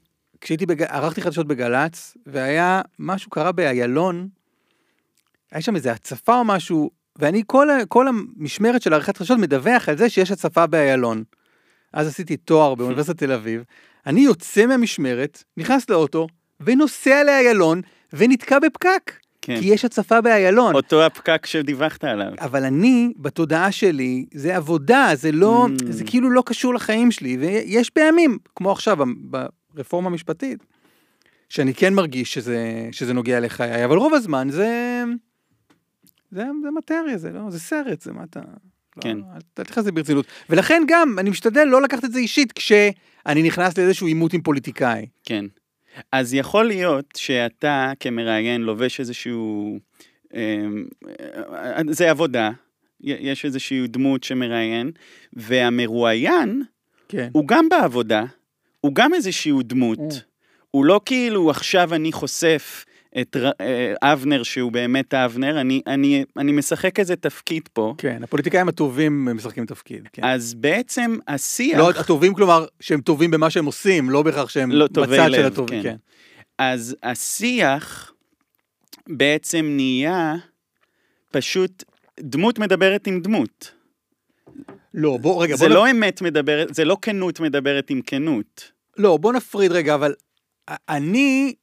[0.40, 0.82] כשהייתי, בג...
[0.82, 4.28] ערכתי חדשות בגל"צ, והיה משהו קרה באיילון,
[5.52, 9.96] היה שם איזה הצפה או משהו, ואני כל, כל המשמרת של עריכת חדשות מדווח על
[9.96, 11.24] זה שיש הצפה באיילון.
[11.92, 13.62] אז עשיתי תואר באוניברסיטת תל אביב,
[14.06, 16.26] אני יוצא מהמשמרת, נכנס לאוטו,
[16.60, 17.80] ונוסע לאיילון,
[18.12, 19.12] ונתקע בפקק.
[19.42, 19.60] כן.
[19.60, 20.74] כי יש הצפה באיילון.
[20.74, 22.32] אותו הפקק שדיווחת עליו.
[22.40, 25.84] אבל אני, בתודעה שלי, זה עבודה, זה לא, Mm.
[25.92, 28.98] זה כאילו לא קשור לחיים שלי, ויש פעמים, כמו עכשיו,
[29.74, 30.64] ברפורמה המשפטית,
[31.48, 35.02] שאני כן מרגיש שזה, שזה נוגע לחיי, אבל רוב הזמן זה,
[36.30, 38.40] זה, זה מטריה, זה לא, זה סרט, זה מה אתה...
[39.00, 39.16] כן.
[39.16, 40.26] לא, אל תתייחס לזה ברצינות.
[40.50, 45.06] ולכן גם, אני משתדל לא לקחת את זה אישית כשאני נכנס לאיזשהו עימות עם פוליטיקאי.
[45.24, 45.44] כן.
[46.12, 49.78] אז יכול להיות שאתה כמראיין לובש איזשהו...
[50.34, 50.84] אמ,
[51.52, 52.50] אה, זה עבודה,
[53.00, 54.90] יש איזושהי דמות שמראיין,
[55.32, 56.62] והמרואיין
[57.08, 57.28] כן.
[57.32, 58.24] הוא גם בעבודה,
[58.80, 59.98] הוא גם איזשהו דמות.
[59.98, 60.14] Mm.
[60.70, 62.84] הוא לא כאילו עכשיו אני חושף
[63.20, 67.94] את אה, אבנר שהוא באמת אבנר, אני, אני, אני משחק איזה תפקיד פה.
[67.98, 70.08] כן, הפוליטיקאים הטובים משחקים תפקיד.
[70.12, 70.24] כן.
[70.24, 71.78] אז בעצם השיח...
[71.78, 75.46] לא, הטובים כלומר שהם טובים במה שהם עושים, לא בהכרח שהם לא, בצד של לב,
[75.52, 75.82] הטובים.
[75.82, 75.88] כן.
[75.90, 75.96] כן.
[76.58, 78.12] אז השיח
[79.08, 80.34] בעצם נהיה
[81.30, 81.84] פשוט
[82.20, 83.72] דמות מדברת עם דמות.
[84.94, 88.72] לא, בוא רגע, זה בוא, לא אמת מדברת, זה לא כנות מדברת עם כנות.
[88.98, 89.02] נ...
[89.02, 90.14] לא, בוא נפריד רגע, אבל
[90.88, 91.54] אני,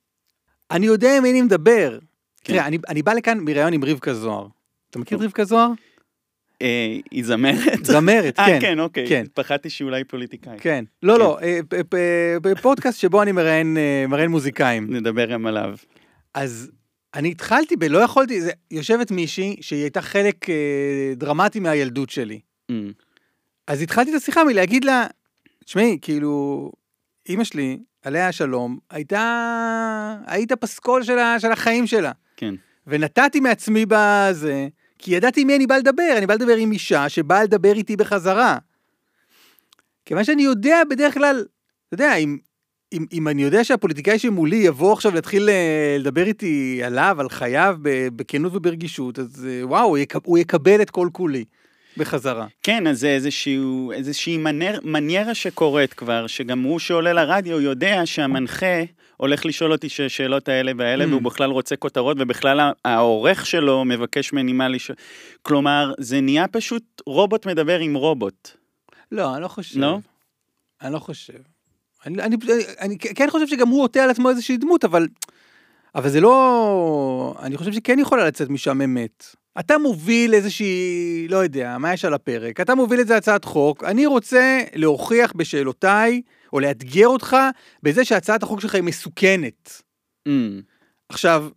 [0.71, 1.99] אני יודע עם מי אני מדבר.
[2.43, 2.53] כן.
[2.53, 4.47] תראה, אני, אני בא לכאן מראיון עם רבקה זוהר.
[4.89, 5.23] אתה מכיר את.
[5.23, 5.69] רבקה זוהר?
[6.61, 7.85] אה, היא זמרת?
[7.85, 8.57] זמרת, אה, כן.
[8.61, 9.07] כן, אוקיי.
[9.09, 9.25] כן.
[9.33, 10.57] פחדתי שאולי פוליטיקאי.
[10.59, 10.85] כן.
[11.03, 11.95] לא, לא, אה, פ- פ-
[12.41, 14.93] בפודקאסט שבו אני מראיין אה, מראיין מוזיקאים.
[14.93, 15.75] נדבר גם עליו.
[16.33, 16.71] אז
[17.13, 20.55] אני התחלתי בלא יכולתי, זה, יושבת מישהי שהיא הייתה חלק אה,
[21.15, 22.39] דרמטי מהילדות שלי.
[22.71, 22.75] Mm,
[23.67, 25.07] אז התחלתי את השיחה מלהגיד לה,
[25.65, 26.71] תשמעי, כאילו,
[27.29, 32.11] אימא שלי, עליה השלום, הייתה, היית פסקול של, ה, של החיים שלה.
[32.37, 32.55] כן.
[32.87, 34.67] ונתתי מעצמי בזה,
[34.99, 38.57] כי ידעתי מי אני בא לדבר, אני בא לדבר עם אישה שבאה לדבר איתי בחזרה.
[40.05, 41.45] כיוון שאני יודע בדרך כלל,
[41.87, 42.37] אתה יודע, אם,
[42.93, 47.77] אם, אם אני יודע שהפוליטיקאי שמולי יבוא עכשיו להתחיל אה, לדבר איתי עליו, על חייו,
[48.15, 51.45] בכנות וברגישות, אז אה, וואו, הוא יקבל את כל כולי
[51.97, 52.47] בחזרה.
[52.63, 58.83] כן, אז זה איזשהו, איזושהי מנר, מניירה שקורית כבר, שגם הוא שעולה לרדיו יודע שהמנחה
[59.17, 61.07] הולך לשאול אותי שהשאלות האלה והאלה, Mm.
[61.07, 64.95] והוא בכלל רוצה כותרות, ובכלל העורך שלו מבקש ממני מה לשאול.
[65.41, 68.49] כלומר, זה נהיה פשוט רובוט מדבר עם רובוט.
[69.11, 69.79] לא, אני לא חושב.
[69.79, 69.99] לא?
[70.81, 71.33] אני לא חושב.
[72.05, 75.07] אני, אני, אני, אני כן חושב שגם הוא עוטה על עצמו איזושהי דמות, אבל,
[75.95, 77.35] אבל זה לא...
[77.41, 79.35] אני חושב שכן יכולה לצאת משם אמת.
[79.59, 82.59] אתה מוביל איזושהי, לא יודע, מה יש על הפרק?
[82.61, 86.21] אתה מוביל איזה הצעת חוק, אני רוצה להוכיח בשאלותיי,
[86.53, 87.37] או לאתגר אותך,
[87.83, 89.81] בזה שהצעת החוק שלך היא מסוכנת.
[90.27, 90.31] Mm,
[91.09, 91.47] עכשיו,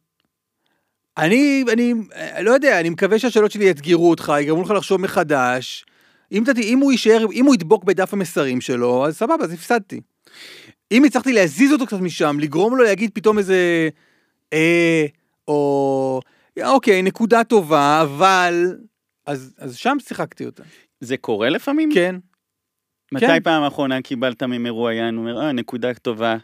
[1.18, 5.84] אני, אני, אה, לא יודע, אני מקווה שהשאלות שלי יאתגרו אותך, יגרמו לך לחשוב מחדש.
[6.32, 10.00] אם, ת, אם הוא יישאר, אם הוא ידבוק בדף המסרים שלו, אז סבבה, אז הפסדתי.
[10.92, 13.88] אם הצלחתי להזיז אותו קצת משם, לגרום לו להגיד פתאום איזה,
[14.52, 15.06] אה,
[15.48, 16.20] או,
[16.64, 18.76] אוקיי, נקודה טובה, אבל,
[19.26, 20.62] אז, אז שם שיחקתי אותה.
[21.00, 21.90] זה קורה לפעמים?
[21.94, 22.16] כן.
[23.12, 23.40] מתי כן.
[23.42, 26.36] פעם אחרונה קיבלת ממרואיין, הוא אומר, אה, נקודה טובה.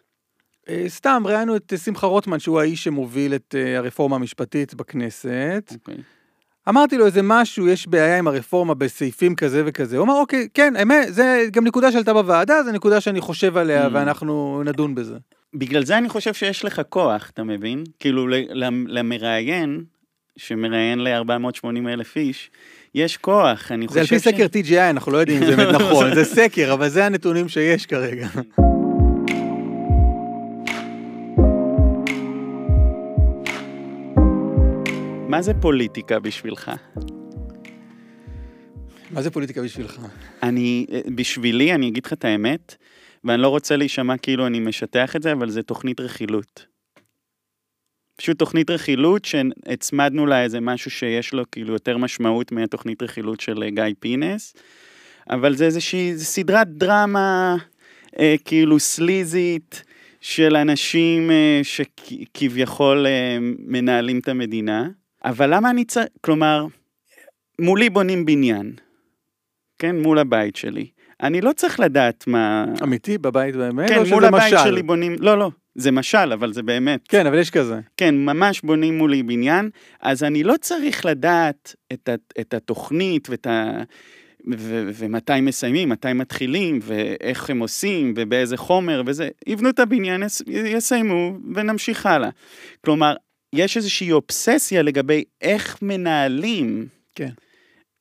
[0.69, 5.73] אה, סתם, ראיינו את אה, שמחה רוטמן, שהוא האיש שמוביל את אה, הרפורמה המשפטית בכנסת.
[5.75, 5.97] אוקיי.
[6.69, 9.97] אמרתי לו איזה משהו, יש בעיה עם הרפורמה בסעיפים כזה וכזה.
[9.97, 13.87] הוא אמר, אוקיי, כן, אמת, זה גם נקודה שעלתה בוועדה, זו נקודה שאני חושב עליה
[13.87, 13.91] Mm.
[13.93, 15.17] ואנחנו נדון בזה.
[15.55, 17.85] בגלל זה אני חושב שיש לך כוח, אתה מבין?
[18.01, 18.27] כאילו,
[18.89, 19.85] למראיין,
[20.37, 22.51] שמראיין ל-480 אלף איש,
[22.95, 25.75] יש כוח, אני זה חושב על פי סקר TGI, אנחנו לא יודעים אם זה באמת
[25.81, 28.29] נכון, זה סקר, אבל זה הנתונים שיש כרגע.
[35.29, 36.71] מה זה פוליטיקה בשבילך?
[39.11, 40.01] מה זה פוליטיקה בשבילך?
[40.43, 42.75] אני, בשבילי, אני אגיד לך את האמת,
[43.25, 46.76] ואני לא רוצה להישמע כאילו אני משטח את זה, אבל זה תוכנית רכילות.
[48.17, 53.63] פשוט תוכנית רכילות שהצמדנו לה איזה משהו שיש לו כאילו יותר משמעות מהתוכנית רכילות של
[53.63, 54.55] אה, גיא פינס.
[55.31, 57.57] אבל זה איזושהי זה סדרת דרמה
[58.19, 59.83] אה, כאילו סליזית
[60.21, 64.89] של אנשים אה, שכביכול אה, מנהלים את המדינה.
[65.25, 66.67] אבל למה אני צריך, כלומר,
[67.61, 68.73] מולי בונים בניין,
[69.79, 70.87] כן, מול הבית שלי.
[71.23, 72.65] אני לא צריך לדעת מה...
[72.83, 73.89] אמיתי בבית באמת?
[73.89, 74.65] כן, מול הבית משל?
[74.65, 77.01] שלי בונים, לא, לא, זה משל, אבל זה באמת.
[77.09, 77.81] כן, אבל יש כזה.
[77.97, 83.47] כן, ממש בונים מולי בניין, אז אני לא צריך לדעת את, ה, את התוכנית ואת
[83.47, 83.83] ה...
[84.59, 89.29] ו- ומתי מסיימים, מתי מתחילים, ואיך הם עושים, ובאיזה חומר וזה.
[89.47, 92.31] יבנו את הבניין, יס- יסיימו, ונמשיך הלאה.
[92.85, 93.15] כלומר,
[93.53, 97.29] יש איזושהי אובססיה לגבי איך מנהלים כן.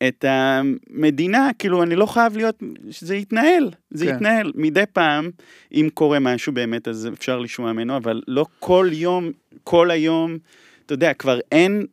[0.08, 4.16] את המדינה, כאילו, אני לא חייב להיות, שזה יתנהל, זה כן.
[4.16, 4.52] יתנהל.
[4.56, 5.30] מדי פעם,
[5.74, 9.32] אם קורה משהו באמת, אז אפשר לשמוע ממנו, אבל לא כל יום,
[9.64, 10.38] כל היום,
[10.86, 11.86] אתה יודע, כבר אין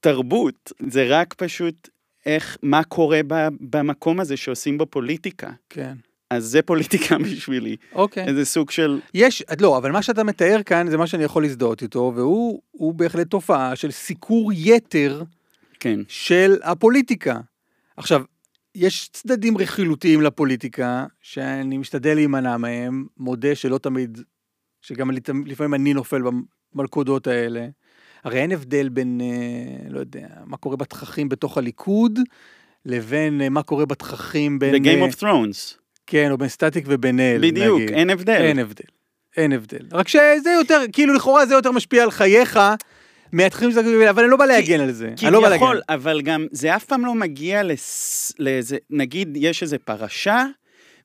[0.00, 1.88] תרבות, זה רק פשוט
[2.26, 5.50] איך, מה קורה ב, במקום הזה שעושים בו פוליטיקה.
[5.70, 5.94] כן.
[6.30, 8.26] אז זה פוליטיקה בשבילי, אוקיי.
[8.26, 11.82] איזה סוג של, יש, לא, אבל מה שאתה מתאר כאן זה מה שאני יכול להזדהות
[11.82, 15.22] איתו, והוא הוא בהחלט תופעה של סיקור יתר
[15.84, 17.40] כן, של הפוליטיקה.
[17.96, 18.22] עכשיו,
[18.74, 24.20] יש צדדים רכילותיים לפוליטיקה, שאני משתדל להימנע מהם, מודה שלא תמיד,
[24.82, 26.22] שגם לפ- לפעמים אני נופל
[26.74, 27.66] במלכודות האלה.
[28.24, 32.18] הרי אין הבדל בין, אה, לא יודע, מה קורה בתככים בתוך הליכוד,
[32.86, 34.82] לבין אה, מה קורה בתככים בין...
[34.82, 37.94] ב-game אה, of Thrones, כן, או בין סטטיק ובן אל, בדיוק, נגיד.
[37.94, 38.32] אין הבדל.
[38.42, 38.84] אין הבדל.
[39.36, 39.86] אין הבדל.
[39.92, 42.58] רק שזה יותר, כאילו לכאורה זה יותר משפיע על חייך,
[43.34, 45.10] מהתככים שזה, אבל אני לא בא להגן על זה.
[45.22, 45.58] אני לא בא להגן.
[45.58, 47.62] כביכול, אבל גם זה אף פעם לא מגיע.
[48.38, 50.46] לאיזה, נגיד יש איזה פרשה,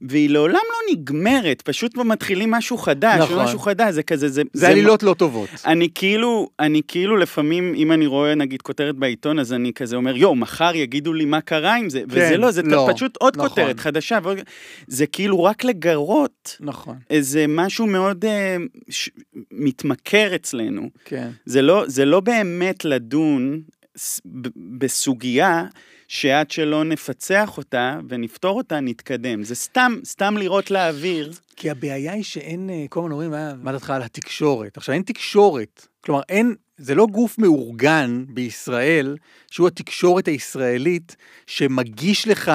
[0.02, 3.44] והיא לעולם לא נגמרת, פשוט מתחילים משהו חדש, נכון.
[3.44, 4.42] משהו חדש, זה כזה, זה...
[4.54, 5.50] זה עלילות לא טובות.
[5.66, 10.18] אני כאילו, אני כאילו לפעמים, אם אני רואה נגיד כותרת בעיתון, אז אני כזה אומר,
[10.18, 13.50] יואו, מחר יגידו לי מה קרה עם זה, וזה לא, זה לא, פשוט עוד נכון.
[13.50, 14.38] כותרת חדשה, ועוד...
[14.88, 18.58] זה כאילו רק לגרות נכון, איזה משהו מאוד אה,
[18.90, 19.10] ש...
[19.52, 20.90] מתמכר אצלנו.
[21.06, 21.30] כן.
[21.46, 23.62] זה לא, זה לא באמת לדון
[23.98, 25.66] ס- ב- בסוגיה
[26.10, 29.44] שעד שלא נפצח אותה ונפתור אותה, נתקדם.
[29.44, 31.32] זה סתם, סתם לראות לאוויר.
[31.56, 34.78] כי הבעיה היא שאין, אה, כל הזמן אומרים, "אה, מה דעתך על התקשורת?
[34.78, 35.88] עכשיו, אין תקשורת.
[36.02, 39.18] כלומר, אין, זה לא גוף מאורגן בישראל,
[39.52, 41.16] שהוא התקשורת הישראלית,
[41.48, 42.52] שמגיש לך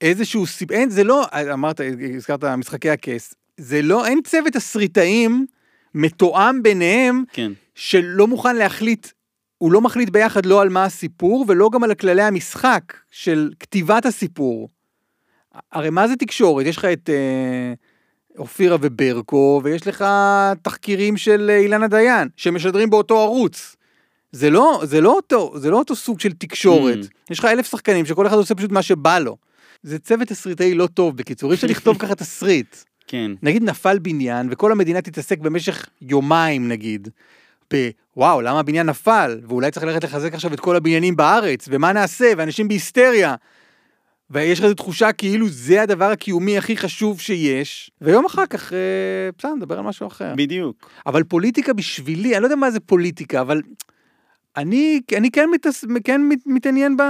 [0.00, 0.72] איזשהו סיב...
[0.72, 1.80] אין, זה לא, אמרת,
[2.16, 5.46] הזכרת משחקי הכס, זה לא, אין צוות תסריטאים
[5.94, 7.52] מתואם ביניהם, כן.
[7.74, 9.08] שלא מוכן להחליט,
[9.64, 14.06] הוא לא מחליט ביחד לא על מה הסיפור ולא גם על כללי המשחק של כתיבת
[14.06, 14.68] הסיפור.
[15.72, 16.66] הרי מה זה תקשורת?
[16.66, 17.72] יש לך את אה,
[18.38, 20.04] אופירה וברקו, ויש לך
[20.62, 23.76] תחקירים של אה, אילנה דיין, שמשדרים באותו ערוץ.
[24.32, 26.98] זה לא, זה לא אותו, זה לא אותו סוג של תקשורת.
[27.02, 27.08] Mm.
[27.30, 29.36] יש לך אלף שחקנים שכל אחד עושה פשוט מה שבא לו.
[29.82, 32.76] זה צוות תסריטאי לא טוב, בקיצור, אי אפשר לכתוב ככה תסריט.
[33.06, 33.30] כן.
[33.42, 37.08] נגיד נפל בניין וכל המדינה תתעסק במשך יומיים נגיד.
[37.70, 42.32] בוואו למה הבניין נפל ואולי צריך ללכת לחזק עכשיו את כל הבניינים בארץ ומה נעשה
[42.36, 43.34] ואנשים בהיסטריה.
[44.30, 48.78] ויש לך איזו תחושה כאילו זה הדבר הקיומי הכי חשוב שיש ויום אחר כך אה,
[49.38, 50.34] בסדר נדבר על משהו אחר.
[50.36, 50.90] בדיוק.
[51.06, 53.60] אבל פוליטיקה בשבילי אני לא יודע מה זה פוליטיקה אבל
[54.56, 57.02] אני אני כן, מתעס, כן מת, מתעניין ב...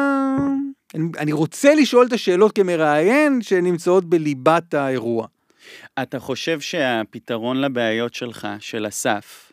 [0.94, 5.26] אני, אני רוצה לשאול את השאלות כמראיין שנמצאות בליבת האירוע.
[6.02, 9.43] אתה חושב שהפתרון לבעיות שלך, של אסף,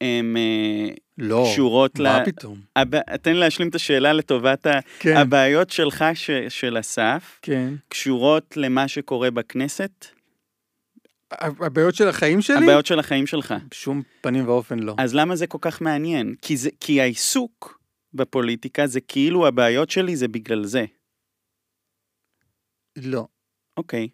[0.00, 2.02] הם אה, לא, קשורות ל...
[2.02, 2.60] מה פתאום?
[2.76, 3.00] הב...
[3.16, 4.66] תן לי להשלים את השאלה לטובת.
[4.98, 5.16] כן.
[5.16, 6.30] הבעיות שלך, ש...
[6.48, 7.74] של אסף, כן.
[7.88, 10.06] קשורות למה שקורה בכנסת?
[11.40, 12.56] הבעיות של החיים שלי?
[12.56, 13.54] הבעיות של החיים שלך.
[13.70, 14.94] בשום פנים ואופן לא.
[14.98, 16.34] אז למה זה כל כך מעניין?
[16.42, 16.70] כי, זה...
[16.80, 17.80] כי העיסוק
[18.14, 20.84] בפוליטיקה זה כאילו הבעיות שלי זה בגלל זה.
[22.96, 23.26] לא,
[23.76, 24.08] אוקיי.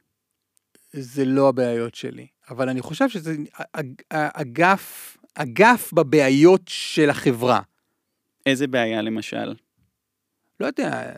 [0.92, 2.26] זה לא הבעיות שלי.
[2.50, 3.36] אבל אני חושב שזה
[3.72, 7.60] אג- אגף, אגף בבעיות של החברה.
[8.46, 9.54] איזה בעיה למשל?
[10.60, 11.12] לא יודע,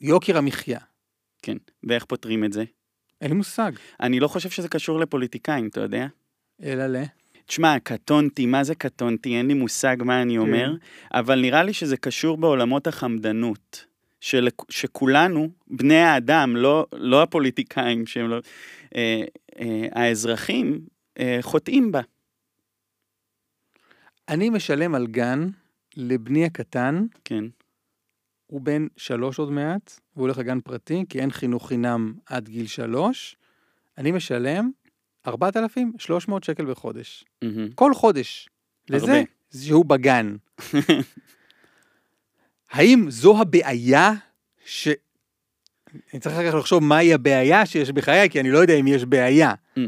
[0.00, 0.78] יוקר המחיה.
[1.42, 1.56] כן.
[1.84, 2.64] ואיך פותרים את זה?
[3.20, 3.72] אין לי מושג.
[4.00, 6.06] אני לא חושב שזה קשור לפוליטיקאים, אתה יודע?
[6.62, 7.02] אלא ל...
[7.46, 9.36] תשמע, קטונתי, מה זה קטונתי?
[9.36, 10.74] אין לי מושג מה אני אומר,
[11.14, 13.84] אבל נראה לי שזה קשור בעולמות החמדנות.
[14.24, 18.36] של, שכולנו, בני האדם, לא, לא הפוליטיקאים, שהם לא...
[18.96, 19.24] אה,
[19.60, 20.80] אה, האזרחים
[21.18, 22.00] אה, חוטאים בה.
[24.28, 25.48] אני משלם על גן
[25.96, 27.44] לבני הקטן, כן.
[28.46, 32.66] הוא בן שלוש עוד מעט, והוא הולך לגן פרטי, כי אין חינוך חינם עד גיל
[32.66, 33.36] שלוש.
[33.98, 34.70] אני משלם
[35.26, 37.24] 4,300 שקל בחודש.
[37.42, 37.72] מהמם.
[37.72, 38.48] כל חודש.
[38.90, 39.20] לזה, הרבה.
[39.60, 40.36] שהוא בגן.
[42.70, 44.12] האם זו הבעיה
[44.64, 44.88] ש...
[46.12, 49.04] אני צריך אחר כך לחשוב מהי הבעיה שיש בחיי, כי אני לא יודע אם יש
[49.04, 49.54] בעיה.
[49.78, 49.80] Mm.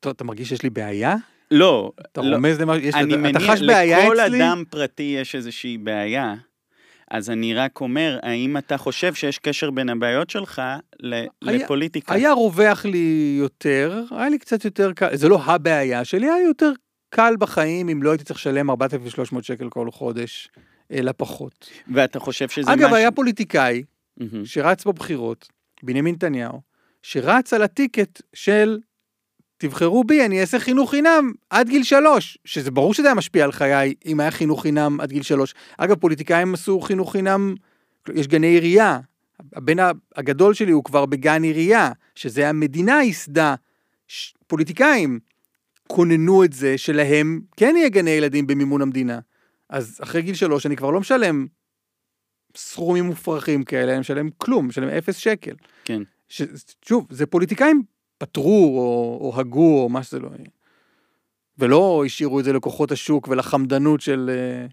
[0.00, 1.16] טוב, אתה מרגיש שיש לי בעיה?
[1.50, 2.34] לא, אתה לא.
[2.36, 4.38] רומז למה, יש, אני אתה, מניח, חש בעיה לכל אצלי?
[4.42, 6.34] אדם פרטי יש איזושהי בעיה.
[7.10, 10.62] אז אני רק אומר, האם אתה חושב שיש קשר בין הבעיות שלך
[11.00, 12.14] ל- היה- לפוליטיקה?
[12.14, 16.44] היה רווח לי יותר, היה לי קצת יותר קל, זה לא הבעיה שלי, היה לי
[16.44, 16.72] יותר
[17.10, 20.48] קל בחיים אם לא הייתי צריך לשלם 4,300 שקל כל חודש,
[20.92, 21.70] אלא פחות.
[21.94, 22.96] ואתה חושב שזה אגב, משהו...
[22.96, 23.82] היה פוליטיקאי
[24.16, 24.44] מהמם.
[24.44, 25.48] שרץ בבחירות,
[25.82, 26.60] בנימין נתניהו,
[27.02, 28.78] שרץ על הטיקט של
[29.58, 33.52] תבחרו בי, אני אעשה חינוך חינם עד גיל שלוש, שזה ברור שזה היה משפיע על
[33.52, 35.54] חיי אם היה חינוך חינם עד גיל שלוש.
[35.78, 37.54] אגב, פוליטיקאים עשו חינוך חינם,
[38.14, 38.98] יש גני עירייה.
[39.54, 39.76] הבן
[40.16, 43.54] הגדול שלי הוא כבר בגן עירייה, שזה המדינה ייסדה,
[44.08, 45.18] ש- פוליטיקאים
[45.86, 49.18] כוננו את זה שלהם כן יהיה גני ילדים במימון המדינה.
[49.68, 51.46] אז אחרי גיל שלוש אני כבר לא משלם
[52.56, 55.54] סכומים מופרכים כאלה, אני משלם כלום, משלם אפס שקל.
[55.84, 56.02] כן.
[56.28, 56.42] ש...
[56.88, 57.82] שוב, זה פוליטיקאים
[58.18, 60.48] פטרו או, או הגו או מה שזה לא יהיה.
[61.58, 64.66] ולא השאירו את זה לכוחות השוק ולחמדנות של, אה,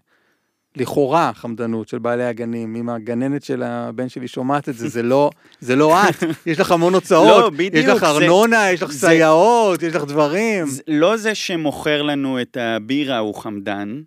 [0.76, 2.76] לכאורה חמדנות של בעלי הגנים.
[2.76, 5.30] אם הגננת של הבן שלי שומעת את זה, זה לא,
[5.60, 6.14] זה לא את.
[6.46, 9.94] יש לך המון הוצאות, לא, בדיוק, יש לך זה- ארנונה, יש לך זה- סייעות, יש
[9.94, 10.66] לך דברים.
[10.66, 14.00] זה- לא זה שמוכר לנו את הבירה הוא חמדן,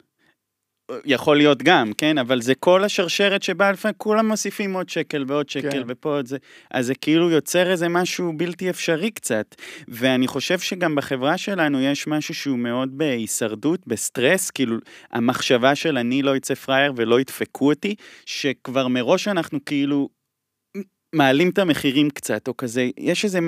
[1.06, 2.18] יכול להיות גם, כן?
[2.18, 5.84] אבל זה כל השרשרת שבה לפעמים כולם מוסיפים עוד שקל ועוד שקל כן.
[5.88, 6.38] ופה עוד זה.
[6.72, 9.56] אז זה כאילו יוצר איזה משהו בלתי אפשרי קצת.
[9.88, 14.78] ואני חושב שגם בחברה שלנו יש משהו שהוא מאוד בהישרדות, בסטרס, כאילו
[15.12, 17.96] המחשבה של אני לא אצא פראייר ולא ידפקו אותי,
[18.26, 20.10] שכבר מראש אנחנו כאילו
[21.16, 23.40] מעלים את המחירים קצת, או כזה, יש איזה...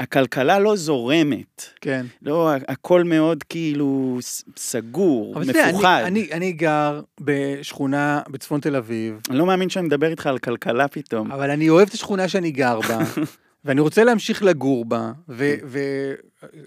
[0.00, 1.64] הכלכלה לא זורמת.
[1.80, 2.06] כן.
[2.22, 4.18] לא, הכל מאוד כאילו
[4.56, 6.02] סגור, אבל תראה, מפוחד.
[6.06, 10.38] אני, אני, אני גר בשכונה בצפון תל אביב, אני לא מאמין שאני מדבר איתך על
[10.38, 11.32] כלכלה פתאום.
[11.32, 12.98] אבל אני אוהב את השכונה שאני גר בה,
[13.64, 15.12] ואני רוצה להמשיך לגור בה,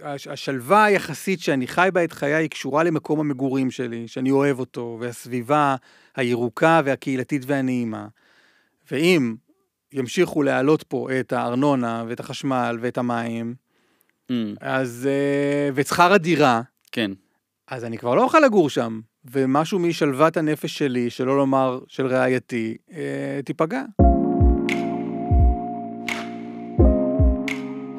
[0.02, 4.98] והשלווה היחסית שאני חי בה את חיי היא קשורה למקום המגורים שלי, שאני אוהב אותו,
[5.02, 5.76] והסביבה
[6.16, 8.08] הירוקה והקהילתית והנעימה.
[8.92, 9.36] ואם
[9.94, 13.56] ימשיכו להעלות פה את הארנונה ואת החשמל ואת המים,
[14.32, 15.10] Mm, אז...
[15.12, 17.12] אה, ואת שכר הדירה, כן.
[17.68, 22.78] אז אני כבר לא אוכל לגור שם, ומשהו משלוות הנפש שלי, שלא לומר של רעייתי,
[22.94, 23.84] אה, תיפגע.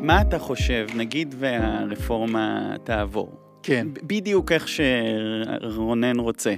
[0.00, 3.32] מה אתה חושב, נגיד והרפורמה תעבור?
[3.62, 3.86] כן.
[4.02, 6.54] בדיוק איך שרונן רוצה.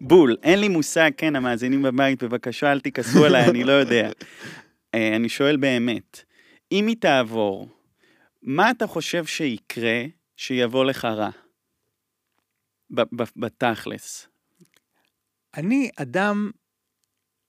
[0.00, 4.10] בול, אין לי מושג, כן, המאזינים בבית, בבקשה אל תכעסו עליי, אני לא יודע.
[4.94, 6.24] אה, אני שואל באמת,
[6.72, 7.68] אם היא תעבור,
[8.42, 10.04] מה אתה חושב שיקרה
[10.36, 11.30] שיבוא לך רע?
[13.36, 14.28] בתכלס.
[15.56, 16.50] אני אדם,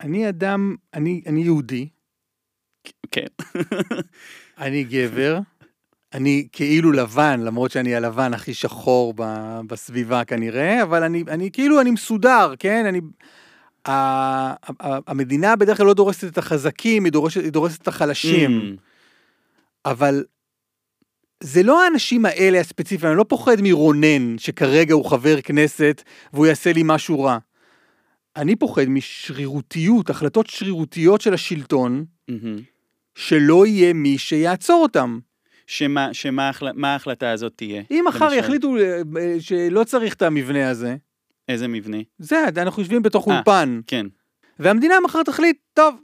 [0.01, 1.89] אני אדם, אני, אני יהודי,
[3.12, 3.27] כן.
[4.63, 5.39] אני גבר,
[6.13, 11.82] אני כאילו לבן, למרות שאני הלבן הכי שחור ב- בסביבה כנראה, אבל אני, אני כאילו,
[11.82, 12.86] אני מסודר, כן?
[12.86, 13.01] אני...
[13.86, 18.76] המדינה בדרך כלל לא דורסת את החזקים, היא דורסת, היא דורסת את החלשים.
[18.76, 18.80] Mm,
[19.86, 20.24] אבל
[21.43, 26.74] זה לא האנשים האלה הספציפיים, אני לא פוחד מרונן, שכרגע הוא חבר כנסת והוא יעשה
[26.74, 27.38] לי משהו רע.
[28.36, 32.60] אני פוחד משרירותיות, החלטות שרירותיות של השלטון, מהמם.
[33.15, 35.19] שלא יהיה מי שיעצור אותם.
[35.67, 37.84] שמה, שמה מה ההחלטה הזאת תהיה?
[37.91, 38.34] אם מחר?
[38.34, 39.02] יחליטו אה,
[39.39, 40.96] שלא צריך את המבנה הזה,
[41.49, 41.97] איזה מבנה?
[42.19, 43.36] זה, אנחנו יושבים בתוך אה.
[43.36, 44.06] אולפן, כן.
[44.60, 45.95] והמדינה מחר תחליט, טוב,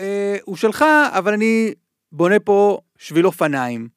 [0.00, 1.72] אה, הוא שלך, אבל אני
[2.12, 3.88] בונה פה שביל אופניים.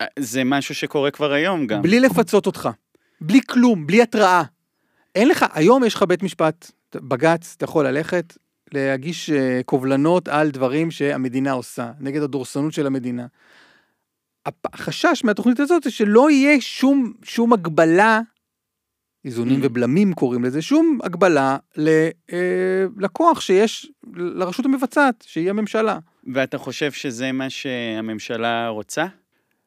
[0.00, 1.82] אה, זה משהו שקורה כבר היום גם.
[1.82, 2.68] בלי לפצות אותך,
[3.20, 4.42] בלי כלום, בלי התראה.
[5.14, 8.36] אין לך, היום יש לך בית משפט, בג"ץ, אתה יכול ללכת,
[8.74, 13.26] להגיש אה, קובלנות על דברים שהמדינה עושה, נגד הדורסנות של המדינה.
[14.64, 18.20] החשש מהתוכנית הזאת זה שלא יהיה שום, שום הגבלה,
[19.24, 19.66] איזונים Mm.
[19.66, 22.08] ובלמים קוראים לזה, שום הגבלה אה,
[22.98, 25.98] לכוח שיש לרשות המבצעת, שהיא הממשלה.
[26.34, 29.06] ואתה חושב שזה מה שהממשלה רוצה?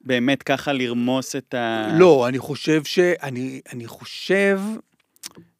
[0.02, 1.88] באמת ככה לרמוס את ה...
[2.00, 3.00] לא, אני חושב ש...
[3.00, 4.60] אני, אני חושב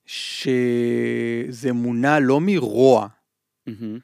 [0.06, 3.08] שזה מונע לא מרוע,
[3.68, 4.00] מהמם.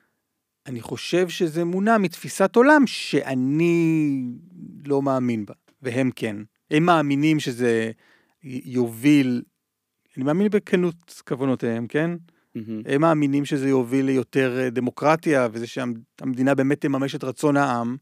[0.67, 4.13] אני חושב שזה מונע מתפיסת עולם שאני
[4.85, 6.35] לא מאמין בה, והם כן.
[6.71, 7.91] הם מאמינים שזה
[8.43, 9.41] יוביל,
[10.18, 12.12] אני מאמין בכנות כוונותיהם, כן?
[12.55, 12.82] מהמם.
[12.86, 17.97] הם מאמינים שזה יוביל ליותר אה, דמוקרטיה, וזה שהמדינה באמת תממש את רצון העם.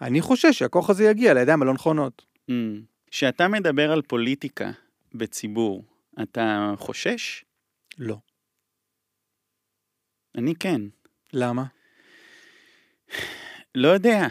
[0.00, 2.24] אני חושש שהכוח הזה יגיע לידיים הלא נכונות.
[2.50, 2.52] Mm.
[3.10, 4.70] כשאתה מדבר על פוליטיקה
[5.14, 5.84] בציבור,
[6.22, 7.44] אתה חושש?
[7.98, 8.16] לא.
[10.34, 10.80] אני כן.
[11.32, 11.64] למה?
[13.74, 14.26] לא יודע.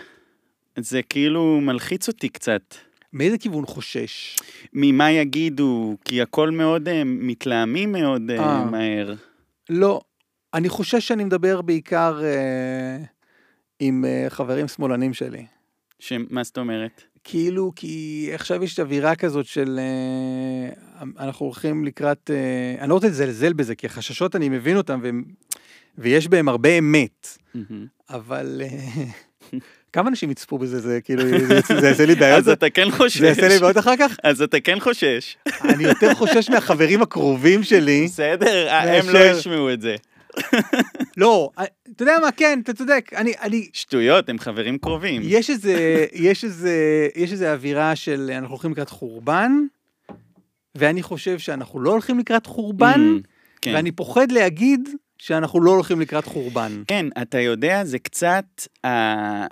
[0.80, 2.76] זה כאילו מלחיץ אותי קצת.
[3.14, 4.38] מאיזה כיוון חושש?
[4.74, 8.66] ממה יגידו, כי הכל מאוד אה, מתלהמים מאוד אה, אה.
[8.66, 9.14] מהר.
[9.70, 10.02] לא.
[10.54, 13.04] אני חושש שאני מדבר בעיקר אה,
[13.80, 15.46] עם אה, חברים שמאלנים שלי.
[16.00, 17.04] שמה זאת אומרת?
[17.24, 19.80] כאילו, כי עכשיו יש אווירה כזאת של...
[19.80, 22.32] אה, אנחנו הולכים לקראת...
[22.34, 25.24] אה, אני לא רוצה לזלזל בזה, כי החששות, אני מבין אותם, והם,
[25.98, 27.86] ויש בהם הרבה אמת, מהמם.
[28.10, 28.62] אבל...
[28.66, 29.60] אה,
[29.94, 30.80] כמה אנשים יצפו בזה?
[30.80, 31.24] זה כאילו,
[31.80, 32.38] זה, יעשה לי בעיות?
[32.40, 33.18] אז אתה כן חושש.
[33.20, 34.18] זה יעשה לי בעיות אחר כך?
[34.24, 35.38] אז אתה כן חושש.
[35.64, 38.06] אני יותר חושש מהחברים הקרובים שלי.
[38.06, 39.96] בסדר, הם לא ישמעו את זה.
[41.18, 41.50] לא,
[41.92, 43.10] אתה יודע מה, כן, אתה צודק.
[43.16, 45.22] אני, אני, שטויות, הם חברים קרובים.
[45.26, 46.72] יש איזה, יש איזה,
[47.16, 49.52] יש איזה אווירה של אנחנו הולכים לקראת חורבן,
[50.76, 53.28] ואני חושב שאנחנו לא הולכים לקראת חורבן, Mm,
[53.62, 53.72] כן.
[53.76, 56.84] ואני פוחד להגיד שאנחנו לא הולכים לקראת חורבן.
[56.88, 58.46] כן, אתה יודע, זה קצת
[58.86, 59.46] ה-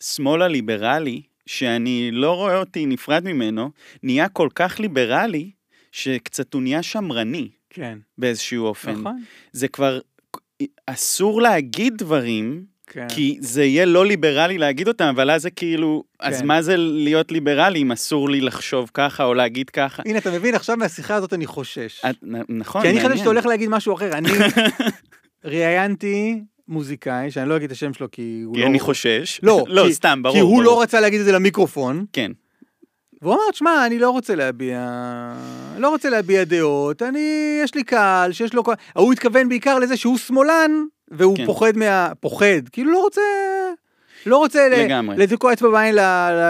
[0.00, 3.70] השמאל הליברלי, שאני לא רואה אותי נפרד ממנו,
[4.02, 5.50] נהיה כל כך ליברלי,
[5.92, 8.90] שקצת הוא נהיה שמרני כן, באיזשהו אופן.
[8.92, 9.22] נכון.
[9.52, 9.98] זה כבר,
[10.86, 13.06] אסור להגיד דברים, כן.
[13.08, 16.46] כי זה יהיה לא ליברלי להגיד אותם, אבל אז זה כאילו, אז כן.
[16.46, 20.02] מה זה להיות ליברלי אם אסור לי לחשוב ככה או להגיד ככה?
[20.06, 22.04] הנה, אתה מבין, עכשיו מהשיחה הזאת אני חושש.
[22.10, 22.16] את-
[22.48, 23.18] נכון, כי אני חשבתי מעניין.
[23.18, 24.12] שאתה הולך להגיד משהו אחר.
[24.12, 24.28] אני
[25.44, 28.66] ראיינתי מוזיקאי, שאני לא אגיד את השם שלו כי הוא כי לא...
[28.66, 29.40] אני חושש.
[29.42, 30.34] לא, לא, כי- סתם, ברור.
[30.34, 30.62] כי הוא ברור.
[30.62, 32.32] לא רצה להגיד את זה למיקרופון, כן,
[33.22, 34.86] והוא אמר, תשמע, אני לא רוצה להביע...
[35.78, 37.58] לא רוצה להביע דעות, אני...
[37.62, 38.64] יש לי קהל שיש לו...
[38.64, 40.70] קהל." הוא התכוון בעיקר לזה שהוא שמאלן,
[41.10, 41.46] והוא כן.
[41.46, 42.12] פוחד מה...
[42.20, 43.20] פוחד, כאילו לא רוצה...
[44.26, 44.68] לא רוצה.
[45.16, 45.94] לתקוע אצבע בעין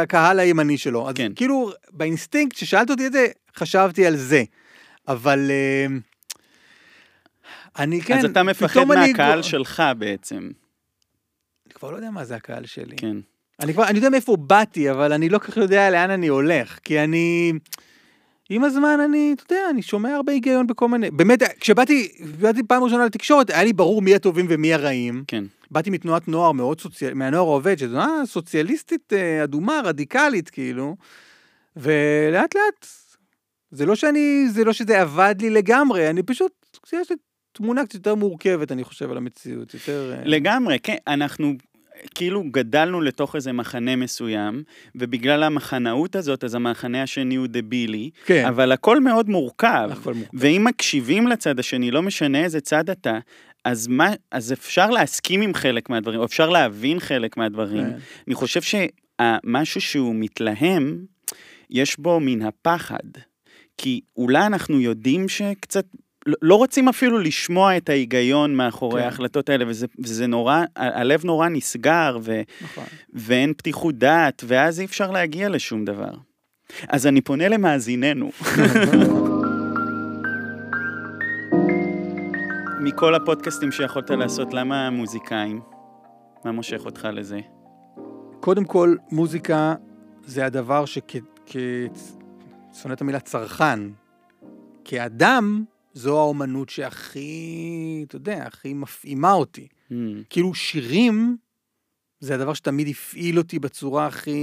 [0.02, 1.08] לקהל הימני שלו.
[1.08, 1.32] אז כן.
[1.36, 4.42] כאילו, באינסטינקט, כששאלת אותי את זה, חשבתי על זה.
[5.08, 5.50] אבל...
[5.50, 5.96] אה,
[7.78, 10.50] אני כן, אז אתה מפחד פתאום אני- מהקהל שלך בעצם.
[11.66, 12.96] אני כבר לא יודע מה זה הקהל שלי.
[12.96, 13.16] כן.
[13.60, 16.78] אני כבר, אני יודע מאיפה באתי, אבל אני לא כל כך יודע לאן אני הולך,
[16.84, 17.52] כי אני...
[18.50, 21.10] עם הזמן אני, אתה יודע, אני שומע הרבה היגיון בכל מיני...
[21.10, 22.08] באמת, כשבאתי,
[22.40, 25.24] באתי פעם ראשונה לתקשורת, היה לי ברור מי הטובים ומי הרעים.
[25.26, 25.44] כן.
[25.70, 27.14] באתי מתנועת נוער מאוד סוציאל...
[27.14, 30.96] מהנוער העובד, שזו תנועה סוציאליסטית אה, אדומה, רדיקלית, כאילו.
[31.76, 32.86] ולאט לאט,
[33.70, 36.52] זה לא שאני, זה לא שזה עבד לי לגמרי, אני פשוט,
[36.92, 37.16] יש לי
[37.56, 40.12] תמונה קצת יותר מורכבת, אני חושב, על המציאות, יותר...
[40.12, 41.54] אה, לגמרי, כן, אנחנו
[42.14, 44.62] כאילו גדלנו לתוך איזה מחנה מסוים,
[44.94, 49.88] ובגלל המחנאות הזאת, אז המחנה השני הוא דבילי, כן, אבל הכל מאוד מורכב.
[49.92, 50.30] הכל מורכב.
[50.34, 53.18] ואם מקשיבים לצד השני, לא משנה איזה צד אתה,
[53.64, 57.84] אז, מה, אז אפשר להסכים עם חלק מהדברים, או אפשר להבין חלק מהדברים.
[57.84, 57.96] כן.
[58.26, 61.04] אני חושב שמשהו שהוא מתלהם,
[61.70, 63.08] יש בו מן הפחד.
[63.78, 65.86] כי אולי אנחנו יודעים שקצת,
[66.26, 69.06] לא- רוצים אפילו לשמוע את ההיגיון מאחורי כן.
[69.06, 72.84] ההחלטות האלה, וזה, וזה נורא, הלב נורא נסגר, ו, נכון.
[73.14, 76.12] ואין פתיחות דעת, ואז אי אפשר להגיע לשום דבר.
[76.88, 78.30] אז אני פונה למאזיננו.
[82.80, 85.60] מכל הפודקאסטים שיכולת לעשות, למה מוזיקאים?
[86.44, 87.40] מה מושך אותך לזה?
[88.40, 89.74] קודם כל, מוזיקה
[90.24, 91.16] זה הדבר שכ...
[91.46, 91.56] כ...
[92.82, 93.80] שונא את המילה צרכן.
[94.84, 95.64] כאדם,
[95.96, 99.68] זו האומנות שהכי, אתה יודע, הכי מפעימה אותי.
[99.90, 99.94] Hmm,
[100.30, 101.36] כאילו שירים,
[102.20, 104.40] זה הדבר שתמיד הפעיל אותי בצורה הכי,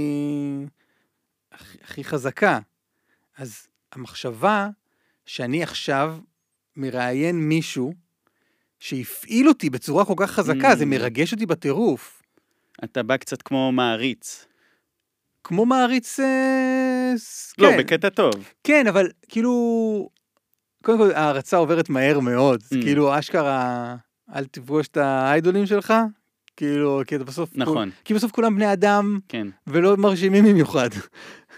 [1.52, 2.58] הכי, הכי חזקה.
[3.36, 4.68] אז המחשבה
[5.26, 6.18] שאני עכשיו
[6.76, 7.94] מראיין מישהו
[8.78, 10.76] שהפעיל אותי בצורה כל כך חזקה, Mm.
[10.76, 12.22] זה מרגש אותי בטירוף.
[12.84, 14.46] אתה בא קצת כמו מעריץ.
[15.44, 16.20] כמו מעריץ...
[16.20, 17.12] אה,
[17.58, 18.32] לא, כן, בקטע טוב.
[18.64, 20.13] כן, אבל כאילו...
[20.84, 22.62] קודם כל, ההערצה עוברת מהר מאוד.
[22.62, 22.82] Mm.
[22.82, 23.96] כאילו, אשכרה,
[24.34, 25.94] אל תפגוש את האיידולים שלך.
[26.56, 27.50] כאילו, כי אתה בסוף...
[27.54, 27.90] נכון.
[28.04, 29.46] כי בסוף כולם בני אדם, כן.
[29.66, 30.88] ולא מרשימים במיוחד.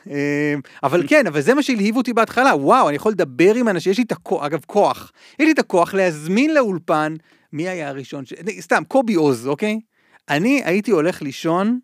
[0.07, 3.93] אמ, אבל כן, אבל זה מה שהלהיב אותי בהתחלה, וואו, אני יכול לדבר עם אנשים,
[3.93, 5.13] יש לי את הכוח, אגב, כוח.
[5.39, 7.15] יש לי את הכוח להזמין לאולפן,
[7.53, 8.33] מי היה הראשון, ש...
[8.61, 9.81] סתם, קובי עוז, אוקיי?
[10.29, 11.79] אני הייתי הולך לישון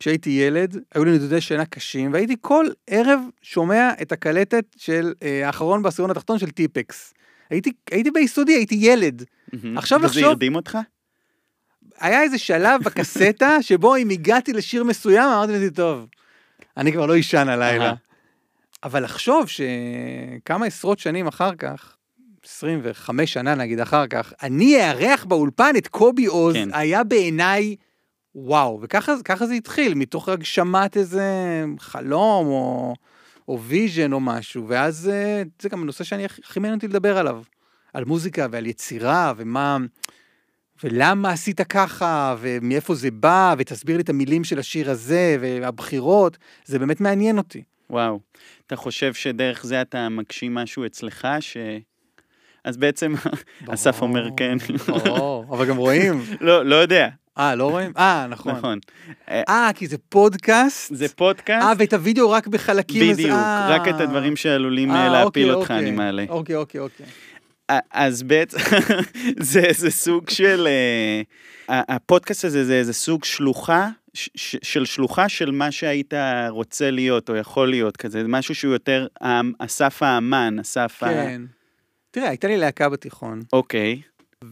[0.00, 5.46] כשהייתי ילד, היו לי נדודי שינה קשים, והייתי כל ערב שומע את הקלטת של אה,
[5.46, 7.14] האחרון בעשירון התחתון של טיפקס.
[7.50, 9.24] הייתי, הייתי ביסודי, הייתי ילד.
[9.76, 10.78] עכשיו וזה לחשוב- הרדים אותך?
[12.00, 16.06] היה איזה שלב בקסטה שבו אם הגעתי לשיר מסוים, אמרתי לעצמי, טוב,
[16.76, 17.92] אני כבר לא אישן הלילה.
[18.84, 21.96] אבל לחשוב שכמה עשרות שנים אחר כך,
[22.44, 26.68] 25 שנה נגיד אחר כך, אני אארח באולפן את קובי עוז, כן.
[26.72, 27.76] היה בעיניי
[28.34, 31.24] וואו, וככה ככה זה התחיל, מתוך הגשמת איזה
[31.78, 32.94] חלום או,
[33.48, 37.42] או vision או משהו, ואז אה, זה גם נושא שאני הכי מעניין אותי לדבר עליו.
[37.92, 39.78] על מוזיקה ועל יצירה, ומה...
[40.84, 46.78] ולמה עשית ככה, ומאיפה זה בא, ותסביר לי את המילים של השיר הזה, והבחירות, זה
[46.78, 47.62] באמת מעניין אותי.
[47.90, 48.20] וואו.
[48.66, 51.56] אתה חושב שדרך זה אתה מגשים משהו אצלך, ש...
[52.64, 53.14] אז בעצם
[53.74, 54.56] אסף אומר כן.
[54.88, 56.22] ברור, אבל גם רואים.
[56.40, 57.08] לא, לא יודע,
[57.40, 57.92] אה, לא רואים?
[57.98, 58.52] אה, נכון.
[58.54, 58.78] נכון.
[59.30, 60.94] אה, כי זה פודקאסט?
[60.94, 63.10] זה פודקאסט, אה, ואת הוידאו רק בחלקים?
[63.10, 63.66] אז- בדיוק, אה.
[63.70, 65.78] רק את הדברים שעלולים אה, אה, להפיל אוקיי, אותך אוקיי.
[65.78, 66.24] אני מעלה.
[66.28, 67.06] אוקיי, אוקיי, אוקיי.
[67.92, 68.58] אז בעצם,
[69.52, 70.68] זה, זה סוג של,
[71.68, 76.14] הפודקאסט הזה זה איזה סוג שלוחה, ש- של שלוחה של מה שהיית
[76.48, 79.24] רוצה להיות או יכול להיות כזה, זה משהו שהוא יותר האמ-
[79.58, 81.06] אסף האמן, אסף ה...
[81.08, 81.42] כן.
[82.10, 84.00] תראה, הייתה לי להקה בתיכון, אוקיי.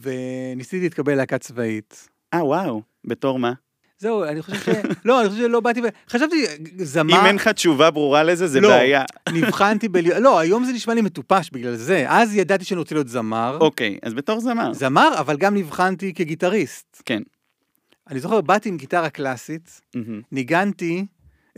[0.02, 2.08] וניסיתי להתקבל להקה צבאית.
[2.34, 3.52] אה, וואו, בתור מה?
[3.98, 4.68] זהו, אני חושב ש...
[5.04, 5.84] לא, אני חושב שלא באתי ו...
[6.08, 6.44] חשבתי,
[6.76, 7.20] זמר...
[7.20, 8.68] אם אין לך תשובה ברורה לזה, זה לא.
[8.68, 9.04] בעיה.
[9.34, 9.96] נבחנתי ב...
[9.96, 12.04] לא, היום זה נשמע לי מטופש בגלל זה.
[12.08, 13.58] אז ידעתי שאני רוצה להיות זמר.
[13.60, 14.72] אוקיי, אז בתור זמר.
[14.72, 17.02] זמר, אבל גם נבחנתי כגיטריסט.
[17.04, 17.22] כן.
[18.10, 19.80] אני זוכר, באתי עם גיטרה קלאסית.
[20.32, 21.06] ניגנתי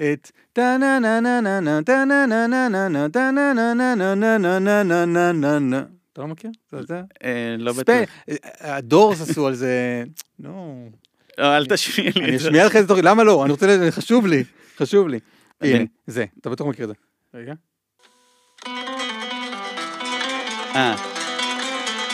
[0.00, 3.52] את טה נה נה נה נה נה טה נה נה נה נה נה טה נה
[3.52, 5.82] נה נה נה נה נה נה נה נה נה
[6.12, 6.50] אתה לא מכיר?
[6.72, 7.00] זה זה?
[7.24, 7.96] אה, לא בטוח.
[8.60, 10.04] הדורס עשו על זה,
[10.38, 10.88] נו,
[11.38, 12.36] לא, אל תשמיע לי אני.
[12.36, 13.42] אשמיע לך את זה, למה לא?
[13.44, 14.44] אני רוצה, חשוב לי,
[14.76, 15.18] חשוב לי.
[15.60, 16.94] הנה, זה, אתה בטוח מכיר את זה.
[17.34, 17.54] רגע.
[20.76, 20.96] אה,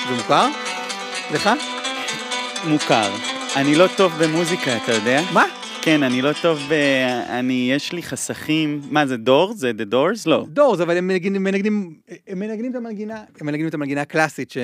[0.09, 0.49] זה מוכר?
[1.35, 1.51] לך?
[2.65, 3.11] מוכר.
[3.57, 5.21] אני לא טוב במוזיקה, אתה יודע?
[5.33, 5.66] מה?
[5.87, 6.73] כן, אני לא טוב ב...
[7.29, 8.81] אני, יש לי חסכים...
[8.91, 9.53] מה זה, דור?
[9.55, 10.23] זה The Doors?
[10.27, 10.47] לא.
[10.49, 11.95] דורס, אבל הם מנגנים, מנגנים,
[12.29, 14.59] הם מנגנים את המנגינה, הם מנגנים את המנגינה הקלאסית ש...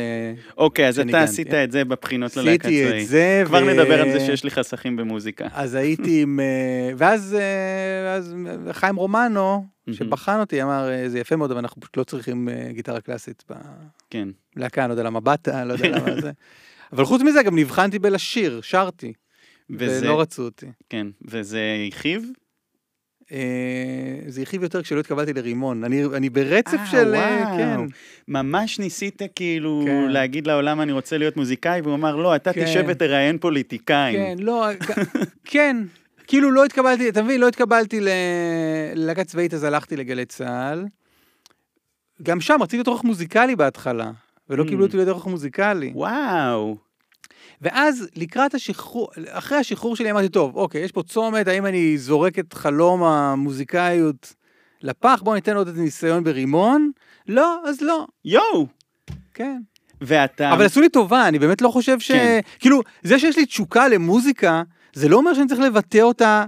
[0.56, 1.22] אוקיי, אז אתה.
[1.22, 3.02] עשית את זה בבחינות ללהקה עשיתי צבאית.
[3.02, 5.46] את זה, כבר ו- נדבר על זה שיש לי חסכים במוזיקה.
[5.54, 6.40] אז הייתי עם...
[6.40, 8.34] אה, ואז אה, אז
[8.72, 12.68] חיים רומנו, שבחן אותי, אמר, אה, זה יפה מאוד, אבל אנחנו פשוט לא צריכים אה,
[12.72, 13.44] גיטרה קלאסית
[14.10, 14.28] כן.
[14.56, 16.30] בלהקה, אני לא יודע למה באת, לא יודע למה זה.
[16.92, 19.12] אבל חוץ מזה, גם נבחנתי בלשיר, שרתי,
[19.70, 20.66] וזה, ולא רצו אותי.
[20.88, 22.30] כן, וזה הרחיב?
[23.32, 25.84] אה, זה הרחיב יותר כשלא התקבלתי לרימון.
[25.84, 27.14] אני, אני ברצף אה, של...
[27.14, 27.56] אה, וואו.
[27.56, 27.80] כן.
[28.28, 30.08] ממש ניסית כאילו כן.
[30.08, 32.64] להגיד לעולם אני רוצה להיות מוזיקאי, והוא אמר לא, אתה כן.
[32.64, 34.16] תשב ותראיין פוליטיקאים.
[34.16, 34.66] כן, לא,
[35.44, 35.76] כן.
[36.26, 38.00] כאילו לא התקבלתי, אתה מבין, לא התקבלתי
[38.94, 40.84] ללהקה צבאית, אז הלכתי לגלי צה"ל.
[42.22, 44.10] גם שם רציתי להיות עורך מוזיקלי בהתחלה,
[44.48, 44.68] ולא Mm.
[44.68, 45.92] קיבלו אותי להיות עורך מוזיקלי.
[45.94, 46.76] וואו.
[47.62, 52.38] ואז לקראת השחרור, אחרי השחרור שלי אמרתי, טוב, אוקיי, יש פה צומת, האם אני זורק
[52.38, 54.34] את חלום המוזיקאיות
[54.82, 55.20] לפח?
[55.24, 56.90] בוא ניתן עוד איזה ניסיון ברימון?
[57.28, 58.66] לא, אז לא, יואו.
[59.34, 59.60] כן.
[60.00, 60.52] ואתה...
[60.52, 62.12] אבל עשו לי טובה, אני באמת לא חושב ש...
[62.12, 62.40] כן.
[62.58, 66.44] כאילו, זה שיש לי תשוקה למוזיקה, זה לא אומר שאני צריך לבטא אותה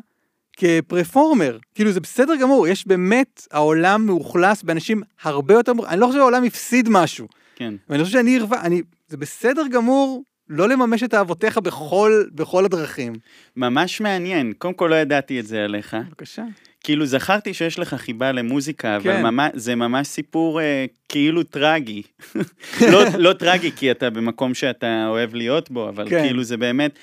[0.56, 1.58] כפרפורמר.
[1.74, 5.72] כאילו, זה בסדר גמור, יש באמת, העולם מאוכלס באנשים הרבה יותר...
[5.88, 7.26] אני לא חושב שהעולם הפסיד משהו.
[7.56, 7.74] כן.
[7.88, 8.38] ואני חושב שאני.
[8.52, 8.82] אני...
[9.08, 13.12] זה בסדר גמור לא לממש את אהבותיך בכל, בכל הדרכים.
[13.56, 14.52] ממש מעניין.
[14.58, 15.96] קודם כל לא ידעתי את זה עליך.
[16.08, 16.44] בבקשה.
[16.84, 19.22] כאילו זכרתי שיש לך חיבה למוזיקה, אבל כן.
[19.22, 22.02] ממש, זה ממש סיפור אה, כאילו טרגי.
[22.92, 26.22] לא, לא טרגי כי אתה במקום שאתה אוהב להיות בו, אבל כן.
[26.22, 26.98] כאילו זה באמת,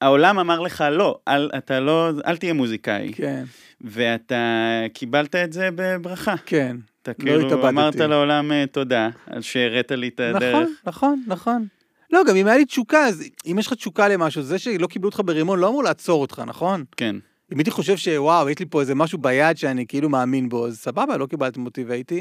[0.00, 3.12] העולם אמר לך לא, אל, אתה לא, אל תהיה מוזיקאי.
[3.12, 3.44] כן,
[3.80, 6.34] ואתה קיבלת את זה בברכה.
[6.46, 6.76] כן.
[7.02, 7.68] אתה לא כאילו התאבדתי.
[7.68, 10.54] אמרת לעולם אה, תודה על שהראת לי את הדרך.
[10.54, 11.66] נכון, נכון, נכון.
[12.12, 15.08] לא, גם אם היה לי תשוקה, אז אם יש לך תשוקה למשהו, זה שלא קיבלו
[15.08, 16.84] אותך ברימון לא אמור לעצור אותך, נכון?
[16.96, 17.16] כן.
[17.52, 20.78] אם הייתי חושב שוואו, יש לי פה איזה משהו ביד שאני כאילו מאמין בו, אז
[20.78, 22.20] סבבה, לא קיבלתם אותי והייתי...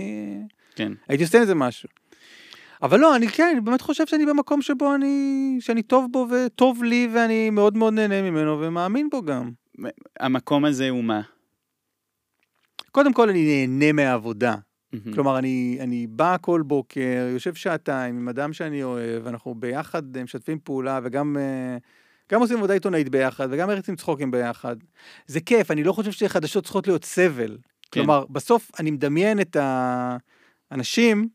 [0.76, 0.92] כן.
[1.08, 1.90] הייתי עושה עם זה משהו.
[2.82, 5.58] אבל לא, אני כן, אני באמת חושב שאני במקום שבו אני...
[5.60, 9.52] שאני טוב בו וטוב לי ואני מאוד מאוד נהנה ממנו ומאמין בו גם.
[10.20, 11.22] המקום הזה הוא מה?
[12.92, 14.56] קודם כל אני נהנה מהעבודה.
[14.94, 15.14] מהמם.
[15.14, 20.24] כלומר, אני, אני בא כל בוקר, יושב שעתיים עם אדם שאני אוהב, אנחנו ביחד אה,
[20.24, 21.78] משתפים פעולה וגם אה,
[22.32, 24.76] גם עושים עבודה עיתונאית ביחד וגם מריצים צחוקים ביחד.
[25.28, 27.58] זה כיף, אני לא חושב שחדשות צריכות להיות סבל.
[27.92, 28.00] כן.
[28.00, 29.58] כלומר, בסוף אני מדמיין את
[30.72, 31.28] האנשים,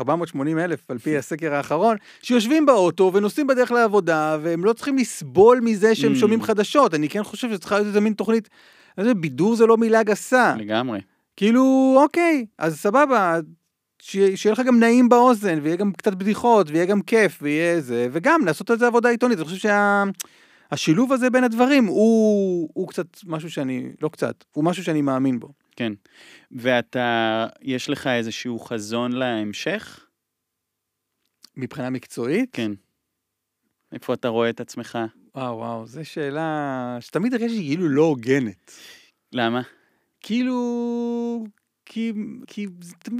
[0.00, 5.60] 480 אלף על פי הסקר האחרון, שיושבים באוטו ונוסעים בדרך לעבודה, והם לא צריכים לסבול
[5.60, 6.16] מזה שהם Mm.
[6.16, 6.94] שומעים חדשות.
[6.94, 8.48] אני כן חושב שצריכה להיות איזה מין תוכנית,
[8.98, 10.54] אני בידור זה לא מילה גסה.
[10.58, 11.00] לגמרי.
[11.38, 13.38] כאילו, אוקיי, אז סבבה,
[14.02, 18.40] שיהיה לך גם נעים באוזן, ויהיה גם קצת בדיחות, ויהיה גם כיף, ויהיה זה, וגם
[18.46, 19.38] לעשות על זה עבודה עיתונית.
[19.38, 19.70] אני חושב
[20.72, 25.40] שהשילוב הזה בין הדברים הוא, הוא קצת משהו שאני, לא קצת, הוא משהו שאני מאמין
[25.40, 25.52] בו.
[25.76, 25.92] כן.
[26.50, 30.06] ואתה, יש לך איזשהו חזון להמשך?
[31.56, 32.72] מבחינה מקצועית, כן.
[33.92, 34.98] איפה אתה רואה את עצמך?
[35.34, 38.72] וואו, וואו, זו שאלה שתמיד הרגשתי כאילו לא הוגנת.
[39.32, 39.62] למה?
[40.20, 41.46] כאילו,
[41.86, 42.12] כי,
[42.46, 42.66] כי,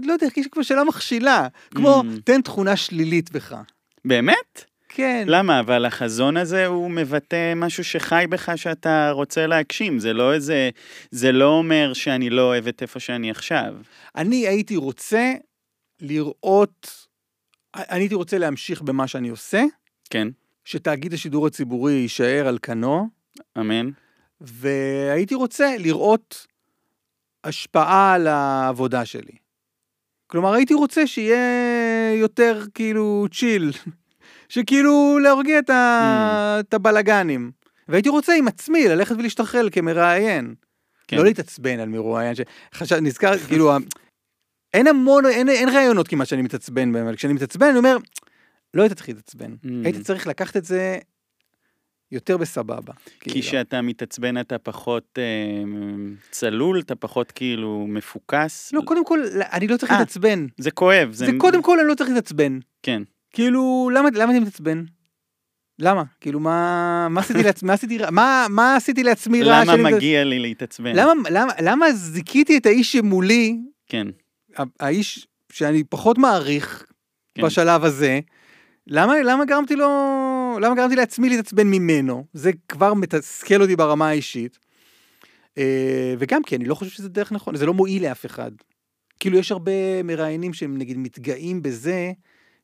[0.04, 1.48] לא יודע, יש כבר שאלה מכשילה.
[1.70, 2.20] כמו, Mm.
[2.24, 3.56] תן תכונה שלילית בך.
[4.04, 4.64] באמת?
[4.88, 5.24] כן.
[5.28, 5.60] למה?
[5.60, 9.98] אבל החזון הזה הוא מבטא משהו שחי בך שאתה רוצה להגשים.
[9.98, 10.70] זה לא איזה...
[11.10, 13.74] זה לא אומר שאני לא אוהב את איפה שאני עכשיו.
[14.16, 15.32] אני הייתי רוצה
[16.00, 17.06] לראות,
[17.76, 19.64] אני הייתי רוצה להמשיך במה שאני עושה,
[20.10, 20.28] כן,
[20.64, 23.08] שתאגיד השידור הציבורי יישאר על כנו,
[23.58, 23.90] אמן.
[24.40, 26.46] והייתי רוצה לראות
[27.44, 29.32] השפעה על העבודה שלי.
[30.26, 33.70] כלומר, הייתי רוצה שיהיה יותר כאילו צ'יל,
[34.48, 36.56] שכאילו להרגיע את, ה...
[36.58, 36.60] Mm.
[36.60, 37.50] את הבלגנים.
[37.88, 40.54] והייתי רוצה עם עצמי ללכת ולהשתחרר כמראיין.
[41.08, 41.16] כן.
[41.16, 43.72] לא להתעצבן על מרואיין, שחשב, נזכר, כאילו,
[44.74, 47.96] אין המון, אין, אין ראיונות כמעט שאני מתעצבן בהם, אבל כשאני מתעצבן אני אומר,
[48.74, 49.68] לא היית צריך להתעצבן, Mm.
[49.84, 50.98] היית צריך לקחת את זה
[52.12, 52.92] יותר בסבבה.
[53.20, 53.46] כי כאילו.
[53.46, 55.24] כשאתה מתעצבן אתה פחות אה,
[56.30, 58.72] צלול, אתה פחות כאילו מפוקס.
[58.72, 59.20] לא, קודם כל,
[59.52, 60.46] אני לא צריך אה, להתעצבן.
[60.58, 61.08] זה כואב.
[61.12, 62.58] זה קודם כל אני לא צריך להתעצבן.
[62.82, 63.02] כן.
[63.32, 64.84] כאילו, למה, למה אני מתעצבן?
[65.78, 66.02] למה?
[66.20, 67.98] כאילו, מה, מה עשיתי לעצמי, מה עשיתי?
[68.10, 69.64] מה, מה עשיתי לעצמי רע?
[69.64, 70.96] למה מגיע לי להתעצבן?
[70.96, 74.06] למה, למה, למה זיכיתי את האיש שמולי, כן.
[74.80, 76.86] האיש שאני פחות מעריך
[77.34, 77.42] כן.
[77.42, 78.20] בשלב הזה,
[78.86, 79.88] למה, למה גרמתי לו,
[80.60, 82.24] למה גרמתי לעצמי להתעצבן ממנו?
[82.32, 84.58] זה כבר מתסכל אותי ברמה האישית.
[85.58, 88.50] אה, וגם כי אני לא חושב שזה דרך נכונה, זה לא מועיל לאף אחד.
[89.20, 92.12] כאילו יש הרבה מראיינים שהם נגיד מתגאים בזה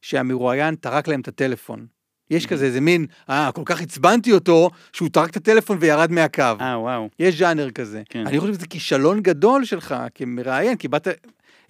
[0.02, 1.86] שהמרואיין טרק להם את הטלפון.
[2.30, 6.42] יש כזה איזה מין, אה, כל כך עצבנתי אותו, שהוא טרק את הטלפון וירד מהקו.
[6.42, 7.08] אה, וואו.
[7.18, 8.02] יש ז'אנר כזה.
[8.08, 8.26] כן.
[8.26, 11.08] אני חושב שזה כישלון גדול שלך כמראיין, כי באת...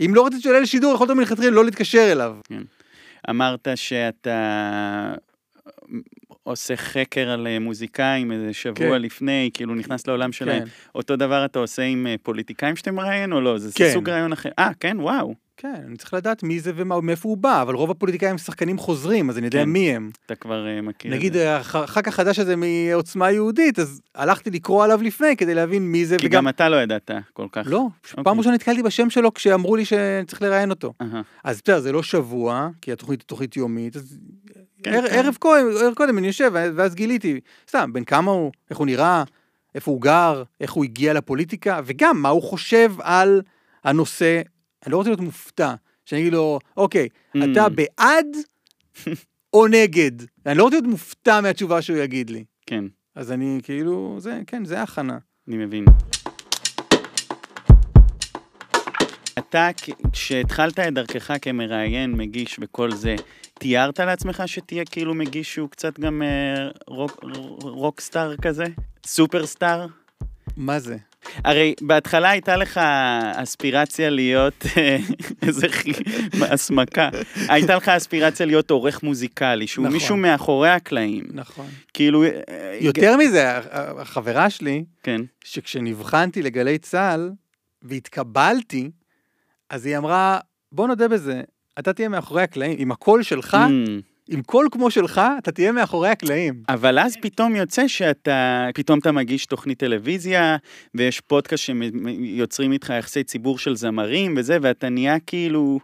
[0.01, 2.37] אם לא רצית שעולה לשידור, יכולת מלכתחילה לא להתקשר אליו.
[3.31, 5.15] אמרת שאתה
[6.45, 9.03] עושה חקר על אה, מוזיקאים איזה שבוע כן.
[9.03, 10.65] לפני, כאילו נכנס לעולם שלהם.
[10.65, 13.59] כן, אותו דבר אתה עושה עם אה, פוליטיקאים שאתה מראיין או לא?
[13.59, 13.91] זה כן.
[13.93, 14.51] סוג רעיון אחר.
[14.59, 15.35] אה, כן, וואו.
[15.57, 19.31] כן, אני צריך לדעת מי זה ומאיפה הוא בא, אבל רוב הפוליטיקאים הם שחקנים חוזרים,
[19.31, 19.69] אז אני יודע כן.
[19.69, 20.11] מי הם.
[20.27, 25.37] אתה כבר אה, מכיר נגיד הח"כ החדש הזה מעוצמה יהודית, אז הלכתי לקרוא עליו לפני
[25.37, 26.37] כדי להבין מי זה, כי וגם...
[26.37, 27.63] גם אתה לא ידעת כל כך.
[27.67, 28.25] לא, אוקיי.
[28.25, 30.93] פעם ראשונה נתקלתי בשם שלו כשאמרו לי שצריך לראיין אותו.
[31.03, 31.23] אהה.
[31.45, 34.19] אז בסדר, זה לא שבוע, כי התוכנית היא תוכנית יומית, אז
[34.91, 35.15] ער- כן.
[35.19, 39.25] ערב קודם, ערב קודם אני יושב, ואז גיליתי, סתם, בן כמה הוא, איך הוא נראה,
[39.75, 43.43] איפה הוא גר, איך הוא הגיע לפוליטיקה, וגם מה הוא חושב על
[43.85, 44.41] הנושא.
[44.87, 45.75] אני לא רוצה להיות מופתע,
[46.05, 47.69] שאני אגיד לו, אוקיי, אתה Mm.
[47.69, 48.27] בעד
[49.53, 50.13] או נגד?
[50.47, 52.45] אני לא רוצה להיות מופתע מהתשובה שהוא יגיד לי.
[52.67, 55.19] כן, אז אני כאילו, זה, כן, זה הכנה.
[55.49, 55.85] אני מבין.
[59.57, 59.69] אתה,
[60.13, 63.15] כשהתחלת את דרכך כמראיין, מגיש וכל זה,
[63.59, 67.25] תיארת לעצמך שתהיה כאילו מגיש שהוא קצת גם אה, רוק,
[67.63, 68.65] רוקסטאר כזה?
[69.07, 69.87] סופרסטאר?
[70.57, 70.97] מה זה?
[71.45, 72.81] הרי בהתחלה הייתה לך
[73.35, 74.97] אספירציה להיות, אה,
[75.47, 75.93] איזה חי-
[76.41, 77.09] הסמקה,
[77.49, 79.95] הייתה לך אספירציה להיות עורך מוזיקלי, שהוא נכון.
[79.95, 81.25] מישהו מאחורי הקלעים.
[81.33, 81.67] נכון.
[81.93, 82.25] כאילו...
[82.25, 83.59] אה, יותר מזה,
[84.01, 87.31] החברה שלי, כן, שכשנבחנתי לגלי צה"ל
[87.83, 88.91] והתקבלתי,
[89.75, 90.39] אז היא אמרה,
[90.73, 91.43] בוא נודה בזה,
[91.79, 93.91] אתה תהיה מאחורי הקלעים, עם הקול שלך, Mm.
[94.29, 96.63] עם קול כמו שלך, אתה תהיה מאחורי הקלעים.
[96.69, 100.57] אבל אז פתאום יוצא שאתה, פתאום אתה מגיש תוכנית טלוויזיה,
[100.95, 105.81] ויש פודקאסט שיוצרים איתך יחסי ציבור של זמרים וזה, ואתה נהיה כאילו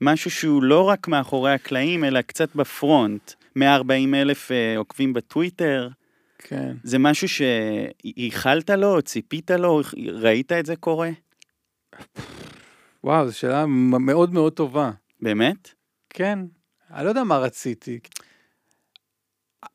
[0.00, 3.32] משהו שהוא לא רק מאחורי הקלעים, אלא קצת בפרונט.
[3.56, 5.88] 140 אלף אה, עוקבים בטוויטר,
[6.38, 6.74] כן.
[6.84, 9.80] זה משהו שייחלת לו, ציפית לו,
[10.12, 11.10] ראית את זה קורה?
[13.06, 14.90] וואו, זו שאלה מאוד מאוד טובה.
[15.20, 15.70] באמת?
[16.10, 16.38] כן,
[16.90, 17.98] אני לא יודע מה רציתי.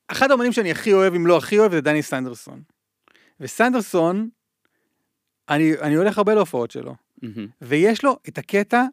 [0.08, 2.62] אחד האמנים שאני הכי אוהב, אם לא הכי אוהב, זה דני סנדרסון.
[3.40, 4.30] וסנדרסון,
[5.50, 7.48] אני, אני הולך הרבה להופעות שלו, מהמם.
[7.62, 8.84] ויש לו את הקטע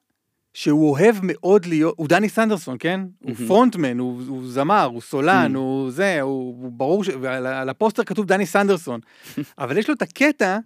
[0.55, 3.01] שהוא אוהב מאוד להיות, הוא דני סנדרסון, כן?
[3.19, 3.47] הוא מהמם.
[3.47, 5.59] פרונטמן, הוא, הוא זמר, הוא סולן, Mm.
[5.59, 7.09] הוא זה, הוא, הוא ברור, ש...
[7.21, 9.01] ועל על הפוסטר כתוב דני סנדרסון,
[9.59, 10.59] אבל יש לו את הקטע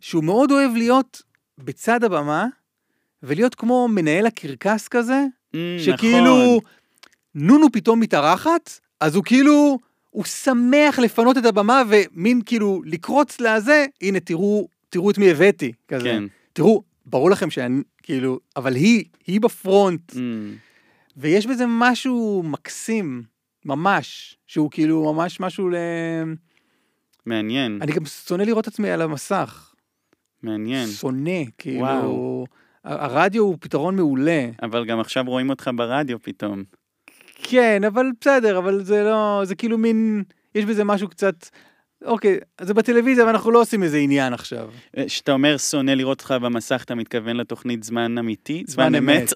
[0.00, 1.22] שהוא מאוד אוהב להיות
[1.58, 2.46] בצד הבמה,
[3.22, 6.58] ולהיות כמו מנהל הקרקס כזה, Mm, שכאילו נכון.
[7.34, 9.78] נונו פתאום מתארחת, אז הוא כאילו,
[10.10, 15.72] הוא שמח לפנות את הבמה ומין כאילו לקרוץ לזה, הנה תראו, תראו את מי הבאתי,
[15.88, 16.04] כזה.
[16.04, 16.24] כן.
[16.52, 20.16] תראו, ברור לכם שאני, כאילו, אבל היא, היא בפרונט, Mm.
[21.16, 23.22] ויש בזה משהו מקסים,
[23.64, 25.74] ממש, שהוא כאילו ממש משהו ל...
[27.26, 29.74] מעניין, אני גם שונא לראות את עצמי על המסך.
[30.42, 30.88] מעניין.
[30.88, 31.80] שונא, כאילו...
[31.80, 32.46] וואו.
[32.84, 34.46] הרדיו הוא פתרון מעולה.
[34.62, 36.64] אבל גם עכשיו רואים אותך ברדיו פתאום.
[37.42, 40.22] כן, אבל בסדר, אבל זה לא, זה כאילו מין,
[40.54, 41.34] יש בזה משהו קצת,
[42.04, 44.70] אוקיי, זה בטלוויזיה ואנחנו לא עושים איזה עניין עכשיו.
[45.06, 48.64] כשאתה אומר שונא לראות אותך במסך, אתה מתכוון לתוכנית זמן אמיתי?
[48.66, 49.32] זמן זמן אמת.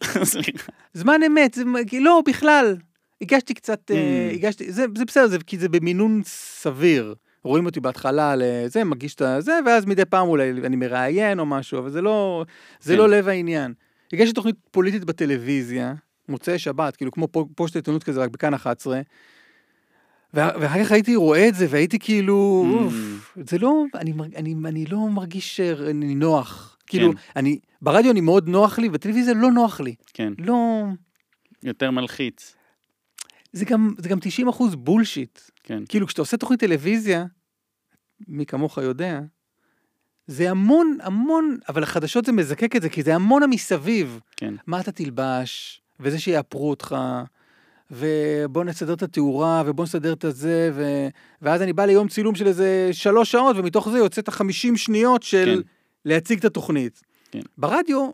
[0.94, 1.62] זמן אמת, זה,
[2.00, 2.76] לא, בכלל.
[3.20, 4.34] הגשתי קצת, אה, Mm.
[4.34, 7.14] הגשתי, זה, זה בסדר, זה, כי זה במינון סביר.
[7.44, 11.78] רואים אותי בהתחלה לזה, מגיש את הזה, ואז מדי פעם אולי אני מראיין או משהו,
[11.78, 12.44] אבל זה לא,
[12.80, 12.98] זה כן.
[12.98, 13.74] לא לב העניין.
[14.12, 15.94] הגשתי תוכנית פוליטית בטלוויזיה,
[16.28, 19.00] מוצאי שבת, כאילו כמו פו- פושט עיתונות כזה, רק בכאן 11,
[20.34, 22.82] וה- ואחר כך הייתי רואה את זה, והייתי כאילו, Mm.
[22.84, 22.94] אוף,
[23.50, 26.76] זה לא, אני, אני, אני לא מרגיש שאני נוח.
[26.86, 27.18] כאילו, כן.
[27.36, 29.94] אני, ברדיו אני מאוד נוח לי, בטלוויזיה לא נוח לי.
[30.14, 30.82] כן, לא,
[31.62, 32.54] יותר מלחיץ.
[33.54, 35.40] זה גם, זה גם 90 אחוז בולשיט.
[35.62, 35.82] כן.
[35.88, 37.24] כאילו, כשאתה עושה תוכנית טלוויזיה,
[38.28, 39.20] מי כמוך יודע,
[40.26, 44.20] זה המון, המון, אבל החדשות זה מזקק את זה, כי זה המון המסביב.
[44.36, 44.54] כן.
[44.66, 46.96] מה אתה תלבש, וזה שיאפרו אותך,
[47.90, 51.08] ובוא נסדר את התאורה, ובוא נסדר את הזה, ו...
[51.42, 55.22] ואז אני בא ליום צילום של איזה שלוש שעות, ומתוך זה יוצא את החמישים שניות
[55.22, 55.68] של כן.
[56.04, 57.02] להציג את התוכנית.
[57.30, 57.40] כן.
[57.58, 58.10] ברדיו,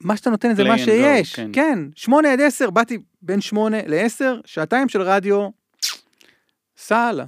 [0.00, 1.34] מה שאתה נותן זה מה and go, שיש.
[1.34, 1.50] כן.
[1.52, 5.48] כן, שמונה עד עשר, באתי בין שמונה לעשר, שעתיים של רדיו,
[6.76, 7.24] סע הלאה.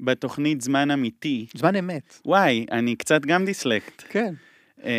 [0.00, 2.18] בתוכנית זמן אמיתי, זמן אמת.
[2.26, 4.02] וואי, אני קצת גם דיסלקט.
[4.08, 4.34] כן.
[4.84, 4.90] אה,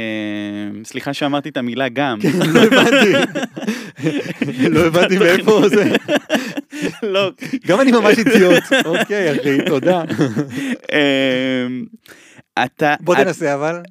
[0.84, 2.20] סליחה שאמרתי את המילה גם.
[2.54, 3.14] לא הבנתי.
[4.70, 5.96] לא הבנתי מאיפה זה.
[7.04, 7.32] לא,
[7.68, 8.64] גם אני ממש אידיוט.
[8.86, 10.04] אוקיי, אחי, תודה.
[10.92, 11.68] אה,
[12.66, 13.82] אתה, בוא תנסה אבל.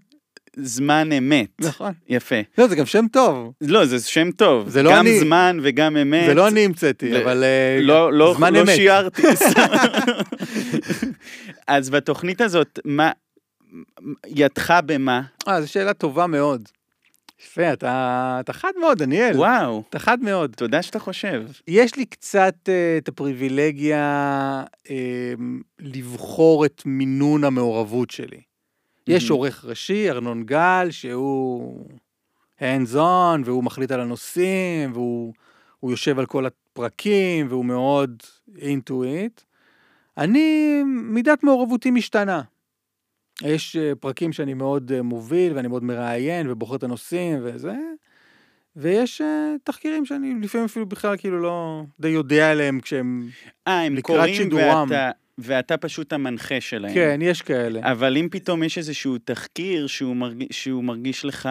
[0.57, 1.49] זמן אמת.
[1.61, 1.93] נכון.
[2.09, 2.35] יפה.
[2.59, 3.53] לא, זה גם שם טוב.
[3.61, 4.69] לא, זה שם טוב.
[4.69, 5.21] זה לא גם אני.
[5.21, 6.27] זמן וגם אמת.
[6.27, 8.77] זה לא אני המצאתי, ל- אבל אה, לא, לא, זמן לא אמת.
[8.77, 9.23] שיערתי.
[11.67, 13.11] אז בתוכנית הזאת, מה,
[14.27, 15.23] ידך במה?
[15.49, 16.69] אה, זו שאלה טובה מאוד.
[17.47, 19.37] יפה, אתה אתה חד מאוד, דניאל.
[19.37, 20.55] וואו, אתה חד מאוד.
[20.57, 21.43] תודה שאתה חושב.
[21.69, 24.03] יש לי קצת אה, את הפריבילגיה
[24.91, 25.33] אה,
[25.81, 28.41] לבחור את מינון המעורבות שלי.
[29.07, 29.31] יש.
[29.31, 31.87] עורך ראשי, ארנון גל, שהוא
[32.59, 35.33] hands on, והוא מחליט על הנושאים, והוא
[35.81, 38.23] הוא יושב על כל הפרקים, והוא מאוד
[38.57, 39.43] into it.
[40.19, 42.43] אני, מידת מעורבותי משתנה.
[43.43, 47.77] יש אה, פרקים שאני מאוד אה, מוביל, ואני מאוד מראיין, ובוחר את הנושאים וזה,
[48.77, 53.29] ויש אה, תחקירים שאני לפעמים אפילו בכלל כאילו לא די יודע עליהם כשהם...
[53.67, 54.87] אה, הם לקראת קוראים שידורם.
[54.91, 56.95] ואתה, ואתה פשוט המנחה שלהם.
[56.95, 57.93] כן, יש כאלה.
[57.93, 61.49] אבל אם פתאום יש איזשהו תחקיר שהוא מרגיש, שהוא מרגיש לך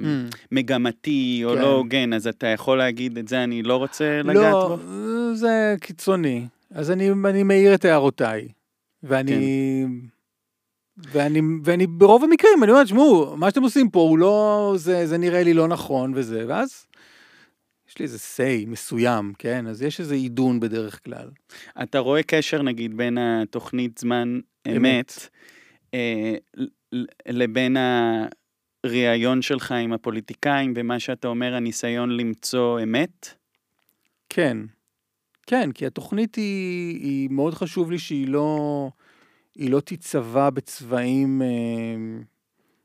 [0.00, 0.36] Mm.
[0.52, 1.60] מגמתי או כן.
[1.60, 5.34] לא הוגן, אז אתה יכול להגיד את זה, אני לא רוצה לגעת לא, בו?
[5.34, 6.46] זה קיצוני.
[6.74, 8.48] אז אני, אני מעיר את הערותיי.
[9.02, 9.32] ואני...
[9.86, 10.06] כן.
[11.12, 15.18] ואני, ואני ברוב המקרים, אני אומר, תשמעו, מה שאתם עושים פה הוא לא, זה, זה
[15.18, 16.86] נראה לי לא נכון וזה, ואז
[17.90, 19.66] יש לי איזה say מסוים, כן?
[19.66, 21.30] אז יש איזה עידון בדרך כלל.
[21.82, 24.76] אתה רואה קשר נגיד בין התוכנית זמן אמת.
[24.76, 25.28] אמת
[25.94, 26.34] אה,
[27.28, 27.76] לבין
[28.84, 33.28] הראיון שלך עם הפוליטיקאים ומה שאתה אומר, הניסיון למצוא אמת?
[34.28, 34.56] כן,
[35.46, 38.90] כן, כי התוכנית היא, היא מאוד חשוב לי שהיא לא,
[39.56, 42.22] לא תיצבע בצבעים אה,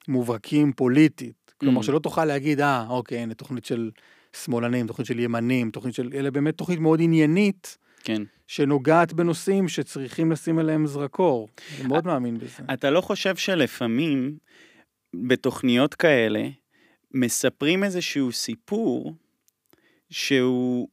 [0.07, 1.53] מובהקים פוליטית.
[1.57, 1.83] כלומר, Mm.
[1.83, 3.91] שלא תוכל להגיד, אה, אוקיי, הנה תוכנית של
[4.43, 6.09] שמאלנים, תוכנית של ימנים, תוכנית של...
[6.13, 8.21] אלא באמת תוכנית מאוד עניינית, כן.
[8.47, 11.49] שנוגעת בנושאים שצריכים לשים עליהם זרקור.
[11.79, 12.63] אני מאוד מאמין בזה.
[12.73, 14.37] אתה לא חושב שלפעמים
[15.13, 16.47] בתוכניות כאלה
[17.13, 19.13] מספרים איזשהו סיפור
[20.09, 20.87] שהוא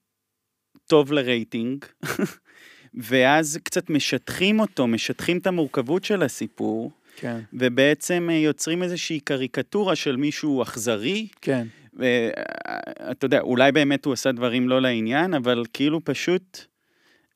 [0.86, 1.84] טוב לרייטינג,
[2.94, 9.96] ואז קצת משטחים אותו, משטחים את המורכבות של הסיפור, כן, ובעצם אה, יוצרים איזושהי קריקטורה
[9.96, 11.66] של מישהו אכזרי, כן.
[11.94, 16.60] ואתה יודע, אולי באמת הוא עשה דברים לא לעניין, אבל כאילו פשוט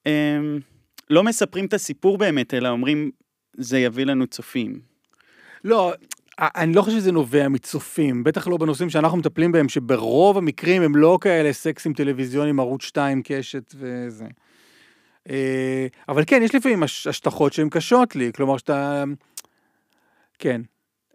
[0.07, 0.61] הם,
[1.11, 3.11] לא מספרים את הסיפור באמת, אלא אומרים,
[3.57, 4.81] זה יביא לנו צופים.
[5.64, 5.93] לא,
[6.39, 10.97] אני לא חושב שזה נובע מצופים, בטח לא בנושאים שאנחנו מטפלים בהם, שברוב המקרים הם
[10.97, 14.27] לא כאלה סקסים טלוויזיונים, ערוץ 2, קשת וזה.
[15.31, 19.05] אה, אבל כן, יש לפעמים הש- השטחות שהן קשות לי, כלומר שאתה...
[20.39, 20.61] כן.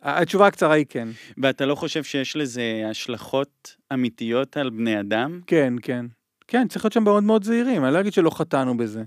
[0.01, 1.07] התשובה הקצרה היא כן.
[1.37, 5.39] ואתה לא חושב שיש לזה השלכות אמיתיות על בני אדם?
[5.47, 6.05] כן, כן.
[6.47, 9.03] כן, צריך להיות שם מאוד מאוד זהירים, אני לא אגיד שלא חטאנו בזה.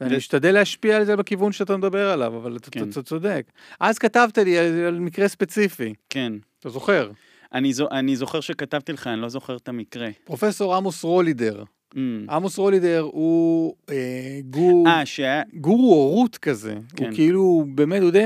[0.00, 2.90] ואני ו- משתדל להשפיע על זה בכיוון שאתה מדבר עליו, אבל אתה- כן.
[2.90, 3.46] צודק.
[3.80, 6.32] אז כתבת לי על מקרה ספציפי, כן.
[6.60, 7.10] אתה זוכר?
[7.54, 10.08] אני, זו, אני זוכר שכתבתי לך, אני לא זוכר את המקרה.
[10.24, 11.62] פרופסור עמוס רולידר.
[11.94, 11.98] Mm.
[12.30, 15.42] עמוס רולידר הוא אה, גור, אה, שהיה...
[15.54, 16.74] גורו הורות כזה.
[16.96, 17.04] כן.
[17.04, 18.24] הוא כאילו, באמת, הוא די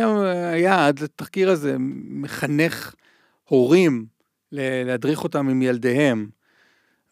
[0.52, 1.76] היה עד לתחקיר הזה
[2.08, 2.94] מחנך
[3.48, 4.06] הורים
[4.52, 6.28] להדריך אותם עם ילדיהם.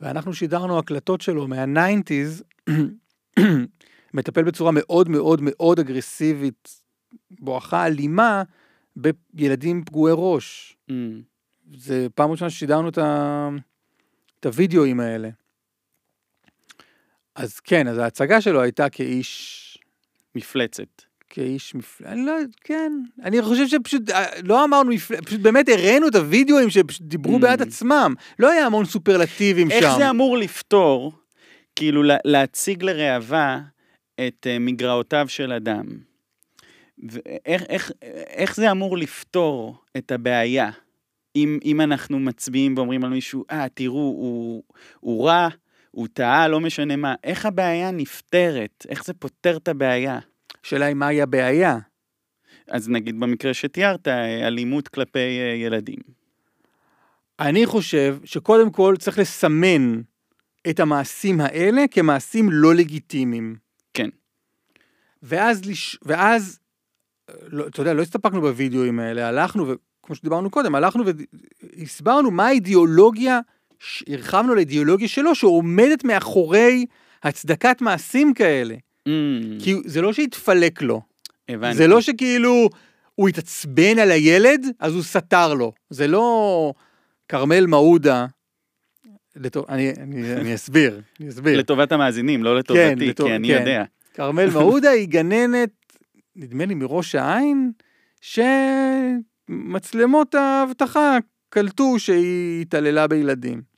[0.00, 2.42] ואנחנו שידרנו הקלטות שלו מהניינטיז,
[4.14, 6.82] מטפל בצורה מאוד מאוד מאוד אגרסיבית
[7.30, 8.42] בואכה אלימה
[9.34, 10.76] בילדים פגועי ראש.
[10.90, 10.92] Mm.
[11.76, 13.48] זה פעם ראשונה ששידרנו את, ה...
[14.40, 15.28] את הוידאוים האלה.
[17.36, 19.78] אז כן, אז ההצגה שלו הייתה כאיש,
[20.34, 21.02] מפלצת.
[21.30, 22.04] כאיש מפל...
[22.06, 22.32] אני לא,
[22.64, 25.20] כן, אני חושב שפשוט, אה, לא אמרנו מפל...
[25.20, 27.40] פשוט באמת הראינו את הוידאוים שפשוט דיברו Mm.
[27.40, 28.14] בעד עצמם.
[28.38, 29.76] לא היה המון סופרלטיבים שם.
[29.76, 31.12] איך זה אמור לפתור,
[31.76, 33.60] כאילו לה- להציג לראווה
[34.26, 35.84] את אה, מגרעותיו של אדם?
[37.08, 37.92] ואיך איך,
[38.26, 40.70] איך זה אמור לפתור את הבעיה?
[41.36, 44.62] אם, אם אנחנו מצביעים ואומרים על מישהו, אה, תראו, הוא,
[45.00, 45.48] הוא רע,
[45.92, 48.86] הוא טעה, לא משנה מה, איך הבעיה נפתרת?
[48.88, 50.18] איך זה פותר את הבעיה?
[50.64, 51.78] השאלה היא מהי הבעיה.
[52.68, 55.98] אז נגיד במקרה שתיארת, אה, אלימות כלפי אה, ילדים.
[57.40, 60.00] אני חושב שקודם כל צריך לסמן
[60.70, 63.56] את המעשים האלה כמעשים לא לגיטימיים.
[63.94, 64.08] כן.
[65.22, 65.98] ואז, לש...
[66.02, 66.58] ואז,
[67.42, 71.04] לא, אתה יודע, לא הסתפקנו בווידאוים האלה, הלכנו, וכמו שדיברנו קודם, הלכנו
[71.76, 73.40] והסברנו מה האידיאולוגיה,
[74.08, 76.86] הרחבנו לאידיאולוגיה שלו, שעומדת מאחורי
[77.22, 78.74] הצדקת מעשים כאלה.
[79.08, 79.10] Mm,
[79.64, 81.00] כי זה לא שהתפלק לו,
[81.48, 81.76] הבנתי.
[81.76, 82.68] זה לא שכאילו
[83.14, 85.72] הוא התעצבן על הילד, אז הוא סתר לו.
[85.90, 86.72] זה לא
[87.28, 88.26] כרמל מעודה.
[89.36, 91.58] לטוב, אני, אני, אני אסביר, אני אסביר.
[91.58, 93.60] לטובת המאזינים, לא לטובתי, לטוב- כי אני כן.
[93.60, 93.84] יודע.
[94.14, 95.70] כרמל מעודה היא גננת,
[96.36, 97.72] נדמה לי מראש העין,
[99.48, 101.18] שמצלמות האבטחה
[101.48, 103.71] קלטו שהיא התעללה בילדים.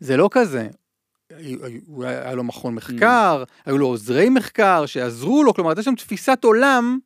[0.00, 0.68] זה לא כזה.
[1.86, 6.38] הוא היה לו מכון מחקר, היו לו עוזרי מחקר שעזרו לו, כלומר, הייתה שם תפיסת
[6.44, 6.98] עולם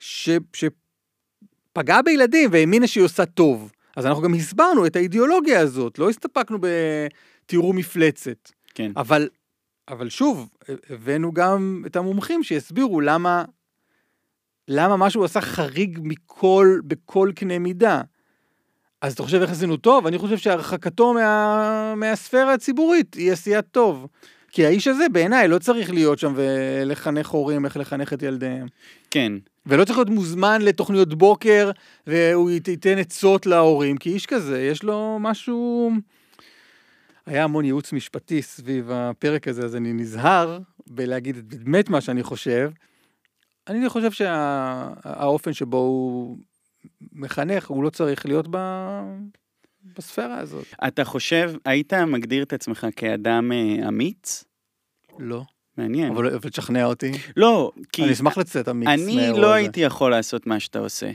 [0.00, 3.72] ש, שפגעה בילדים והאמינה שהיא עושה טוב.
[3.96, 8.50] אז אנחנו גם הסברנו את האידיאולוגיה הזאת, לא הסתפקנו בתראו מפלצת.
[8.74, 8.92] כן.
[8.96, 9.28] אבל,
[9.88, 10.48] אבל שוב,
[10.90, 13.44] הבאנו גם את המומחים שיסבירו למה,
[14.68, 18.02] למה משהו עשה חריג מכל, בכל קנה מידה.
[19.04, 20.06] אז אתה חושב איך עשינו טוב?
[20.06, 24.06] אני חושב שהרחקתו מה, מהספירה הציבורית היא עשיית טוב.
[24.50, 28.66] כי האיש הזה בעיניי לא צריך להיות שם ולחנך הורים איך לחנך את ילדיהם.
[29.10, 29.32] כן.
[29.66, 31.70] ולא צריך להיות מוזמן לתוכניות בוקר
[32.06, 35.92] והוא ית- ייתן עצות להורים, כי איש כזה, יש לו משהו...
[37.26, 42.70] היה המון ייעוץ משפטי סביב הפרק הזה, אז אני נזהר בלהגיד באמת מה שאני חושב.
[43.68, 46.36] אני חושב שהאופן שבו הוא
[47.12, 48.56] מחנך, הוא לא צריך להיות ב...
[49.98, 50.64] בספירה הזאת.
[50.86, 54.44] אתה חושב, היית מגדיר את עצמך כאדם אה, אמיץ?
[55.18, 55.42] לא.
[55.78, 56.12] מעניין.
[56.12, 57.12] אבל, אבל תשכנע אותי.
[57.36, 59.54] לא, כי אני אשמח לצאת אמיץ אני לא הזה.
[59.54, 61.10] הייתי יכול לעשות מה שאתה עושה.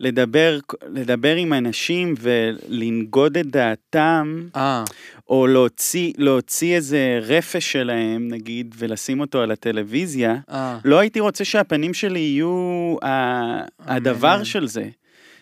[0.00, 4.84] לדבר, לדבר עם אנשים ולנגוד את דעתם, אה,
[5.28, 10.78] או להוציא, להוציא איזה רפש שלהם, נגיד, ולשים אותו על הטלוויזיה, אה.
[10.84, 14.44] לא הייתי רוצה שהפנים שלי יהיו ה- הדבר.
[14.44, 14.88] של זה.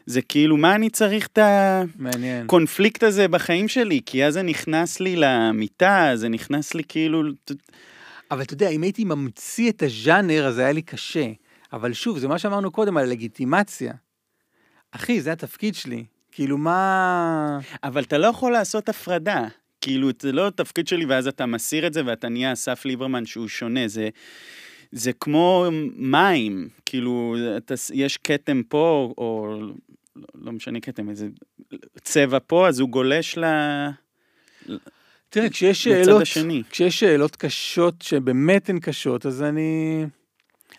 [0.06, 1.38] זה כאילו, מה אני צריך את.
[2.44, 4.00] הקונפליקט הזה בחיים שלי?
[4.06, 7.22] כי אז זה נכנס לי למיטה, זה נכנס לי כאילו...
[8.30, 11.26] אבל אתה יודע, אם הייתי ממציא את הז'אנר, אז היה לי קשה.
[11.72, 13.92] אבל שוב, זה מה שאמרנו קודם על הלגיטימציה.
[14.90, 16.04] אחי, זה התפקיד שלי.
[16.32, 17.58] כאילו, מה...
[17.84, 19.44] אבל אתה לא יכול לעשות הפרדה.
[19.80, 23.48] כאילו, זה לא התפקיד שלי, ואז אתה מסיר את זה, ואתה נהיה אסף ליברמן שהוא
[23.48, 23.88] שונה.
[23.88, 24.08] זה,
[24.92, 26.68] זה כמו מים.
[26.86, 29.56] כאילו, אתה, יש כתם פה, או
[30.16, 31.28] לא, לא משנה כתם, איזה
[32.00, 33.44] צבע פה, אז הוא גולש ל...
[35.28, 36.62] תראה, כשיש שאלות, השני.
[36.70, 40.04] כשיש שאלות קשות, שבאמת הן קשות, אז אני...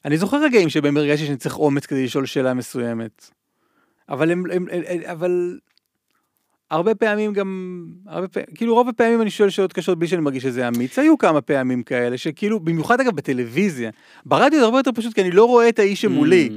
[0.05, 3.29] אני זוכר רגעים שבהם הרגשתי שאני צריך אומץ כדי לשאול שאלה מסוימת.
[4.09, 4.43] אבל הם...
[4.51, 5.59] הם, הם אבל...
[6.73, 10.43] הרבה פעמים גם, הרבה פעמים, כאילו רוב הפעמים אני שואל שאלות קשות בלי שאני מרגיש
[10.43, 13.91] שזה אמיץ, היו כמה פעמים כאלה שכאילו, במיוחד אגב בטלוויזיה,
[14.25, 16.49] ברדיו זה הרבה יותר פשוט כי אני לא רואה את האיש שמולי.
[16.51, 16.53] Mm,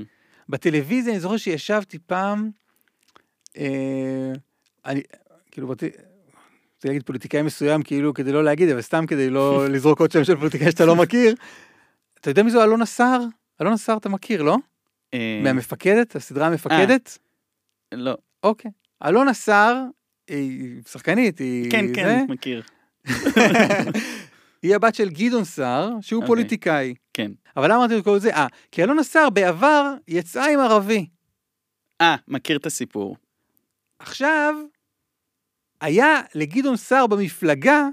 [0.48, 2.50] בטלוויזיה אני זוכר שישבתי פעם,
[4.86, 5.02] אני,
[5.50, 5.96] כאילו, רציתי
[6.84, 10.36] להגיד פוליטיקאי מסוים, כאילו, כדי לא להגיד, אבל סתם כדי לא לזרוק עוד שם של
[10.36, 11.34] פוליטיקאי שאתה לא מכיר.
[12.20, 13.24] אתה יודע מי זו אלונה סער?
[13.60, 14.56] אלונה סער אתה מכיר, לא?
[15.14, 17.18] אה, מהמפקדת, הסדרה המפקדת?
[17.92, 18.14] לא.
[18.42, 18.70] אוקיי.
[19.04, 19.84] אלונה סער,
[20.28, 21.70] היא שחקנית, היא...
[21.70, 22.62] כן, כן, מכיר.
[24.62, 26.26] היא הבת של גדעון סער, שהוא אוקיי.
[26.26, 26.94] פוליטיקאי.
[27.14, 27.32] כן.
[27.56, 28.34] אבל למה אמרתי את כל זה?
[28.34, 31.06] אה, כי אלונה סער בעבר יצאה עם ערבי.
[32.00, 33.16] אה, מכיר את הסיפור.
[33.98, 34.54] עכשיו,
[35.80, 37.88] היה לגדעון סער במפלגה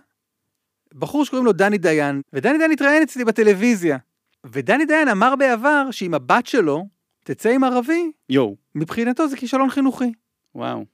[0.93, 3.97] בחור שקוראים לו דני דיין, ודני דיין התראיין אצלי בטלוויזיה.
[4.45, 6.87] ודני דיין אמר בעבר שאם הבת שלו
[7.23, 10.11] תצא עם ערבי, יואו, מבחינתו זה כישלון חינוכי.
[10.55, 10.85] וואו.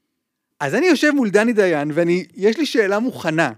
[0.60, 3.51] אז אני יושב מול דני דיין, ואני, יש לי שאלה מוכנה.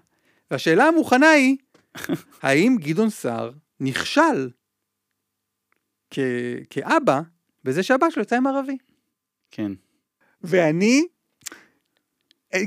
[0.51, 1.57] והשאלה המוכנה היא,
[2.41, 4.49] האם גדעון סער נכשל?
[6.09, 6.19] כ,
[6.69, 7.21] כאבא
[7.63, 8.77] בזה שהבת שלו יצא עם ערבי.
[9.51, 9.71] כן.
[10.41, 11.05] ואני,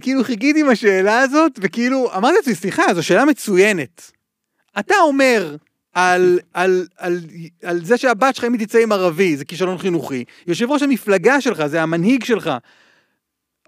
[0.01, 4.11] כאילו חיכיתי עם השאלה הזאת, וכאילו אמרתי לעצמי, סליחה, זו שאלה מצוינת.
[4.79, 5.57] אתה אומר
[5.95, 7.21] על, על, על,
[7.63, 10.25] על זה שהבת שלך, אם היא תצא עם ערבי, זה כישלון חינוכי.
[10.47, 12.51] יושב ראש המפלגה שלך, זה המנהיג שלך.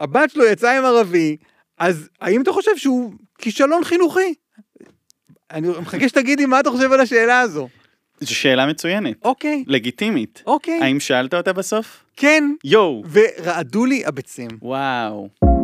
[0.00, 1.36] הבת שלו יצאה עם ערבי,
[1.78, 4.34] אז האם אתה חושב שהוא כישלון חינוכי?
[5.50, 7.68] אני מחכה שתגידי מה אתה חושב על השאלה הזו.
[8.20, 9.16] זו שאלה מצוינת.
[9.24, 10.42] אוקיי, לגיטימית.
[10.46, 10.80] אוקיי.
[10.82, 12.04] האם שאלת אותה בסוף?
[12.16, 13.02] כן, יואו.
[13.12, 14.48] ורעדו לי הביצים.
[14.62, 15.55] וואו.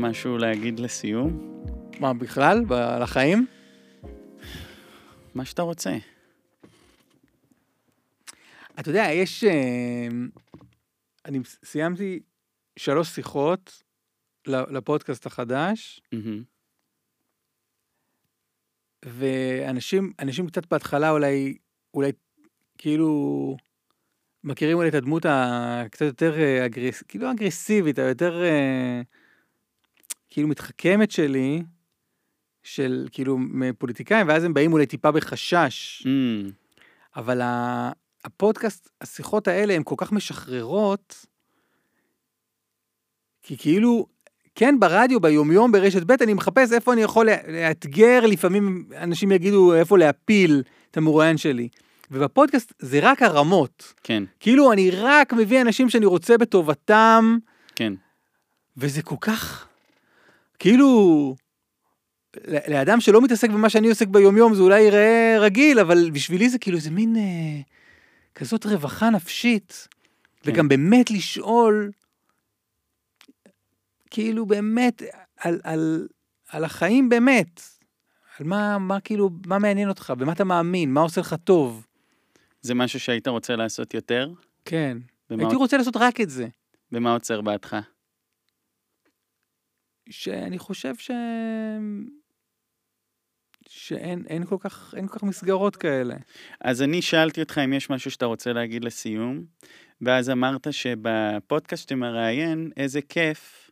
[0.00, 1.62] משהו להגיד לסיום?
[2.00, 2.64] מה, בכלל?
[2.64, 3.46] ב- על החיים?
[5.34, 5.90] מה שאתה רוצה.
[8.80, 9.44] אתה יודע, יש...
[9.44, 10.08] אה,
[11.24, 12.20] אני סיימתי
[12.78, 13.82] שלוש שיחות
[14.46, 16.42] לפודקאסט החדש, מהמם.
[19.04, 21.56] ואנשים אנשים קצת בהתחלה אולי,
[21.94, 22.12] אולי
[22.78, 23.56] כאילו
[24.44, 29.02] מכירים אולי את הדמות הקצת יותר אה, אגרס, כאילו אגרסיבית, היותר אה,
[30.30, 31.62] כאילו מתחכמת שלי,
[32.62, 36.06] של כאילו מפוליטיקאים, ואז הם באים אולי טיפה בחשש.
[36.06, 36.50] אמ,
[37.16, 37.40] אבל
[38.24, 41.26] הפודקאסט, השיחות האלה הן כל כך משחררות,
[43.42, 44.06] כי כאילו,
[44.54, 49.98] כן, ברדיו, ביומיום, ברשת ב', אני מחפש איפה אני יכול לאתגר, לפעמים אנשים יגידו איפה
[49.98, 51.68] להפיל את המרואיין שלי.
[52.10, 53.94] ובפודקאסט זה רק הרמות.
[54.02, 57.38] כן, כאילו, אני רק מביא אנשים שאני רוצה בטובתם,
[57.76, 57.92] כן.
[58.76, 59.68] וזה כל כך,
[60.60, 61.34] כאילו,
[62.46, 66.76] לאדם שלא מתעסק במה שאני עוסק ביומיום זה אולי ייראה רגיל, אבל בשבילי זה כאילו
[66.76, 67.60] איזה מין אה,
[68.34, 69.88] כזאת רווחה נפשית.
[70.42, 70.50] כן.
[70.50, 71.90] וגם באמת לשאול,
[74.10, 75.02] כאילו באמת,
[75.36, 76.08] על, על,
[76.48, 77.60] על החיים באמת.
[78.38, 81.86] על מה, מה כאילו, מה מעניין אותך, במה אתה מאמין, מה עושה לך טוב.
[82.62, 84.32] זה משהו שהיית רוצה לעשות יותר?
[84.64, 84.98] כן.
[85.30, 86.48] הייתי רוצה לעשות רק את זה.
[86.92, 87.76] ומה עוצר בעדך?
[90.10, 91.10] שאני חושב ש...
[93.68, 96.14] שאין אין כל כך, אין כל כך מסגרות כאלה.
[96.60, 99.44] אז אני שאלתי אותך אם יש משהו שאתה רוצה להגיד לסיום,
[100.00, 103.70] ואז אמרת שבפודקאסט שאתה מראיין, איזה כיף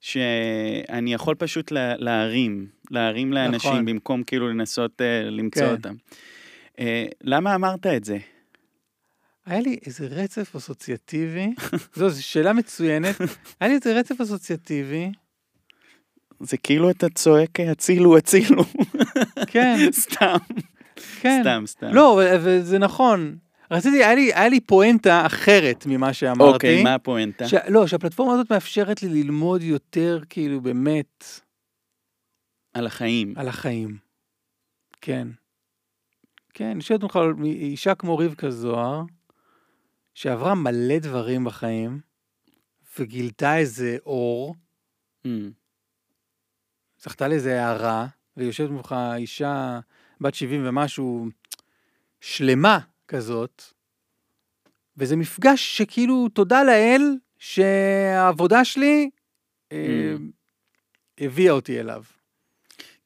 [0.00, 3.84] שאני יכול פשוט לה, להרים, להרים לאנשים נכון.
[3.84, 5.72] במקום כאילו לנסות uh, למצוא כן.
[5.72, 5.94] אותם.
[6.76, 6.80] Uh,
[7.20, 8.18] למה אמרת את זה?
[9.46, 11.54] היה לי איזה רצף אסוציאטיבי,
[11.94, 13.16] זו, זו שאלה מצוינת,
[13.60, 15.12] היה לי איזה רצף אסוציאטיבי,
[16.40, 18.62] זה כאילו אתה צועק הצילו, הצילו.
[19.46, 20.36] כן, סתם,
[21.20, 21.40] כן.
[21.42, 21.86] סתם, סתם.
[21.86, 23.36] לא, אבל- אבל זה נכון.
[23.70, 26.42] רציתי, היה לי, היה לי פואנטה אחרת ממה שאמרתי.
[26.54, 27.48] אוקיי, מה הפואנטה?
[27.48, 27.54] ש...
[27.68, 31.24] לא, שהפלטפורמה הזאת מאפשרת לי ללמוד יותר, כאילו, באמת,
[32.74, 33.34] על החיים.
[33.36, 33.98] על החיים.
[35.00, 35.28] כן.
[36.54, 39.02] כן, אני שואל אותך אישה כמו רבקה זוהר,
[40.14, 42.00] שעברה מלא דברים בחיים,
[42.98, 44.54] וגילתה איזה אור,
[45.26, 45.50] אמ,
[47.02, 49.80] זכתה לאיזה הערה, ויושבת ממך אישה
[50.20, 51.26] בת 70 ומשהו,
[52.20, 52.78] שלמה
[53.08, 53.62] כזאת,
[54.96, 59.10] וזה מפגש שכאילו, תודה לאל, שהעבודה שלי
[59.72, 60.14] אה,
[61.20, 62.02] הביאה אותי אליו.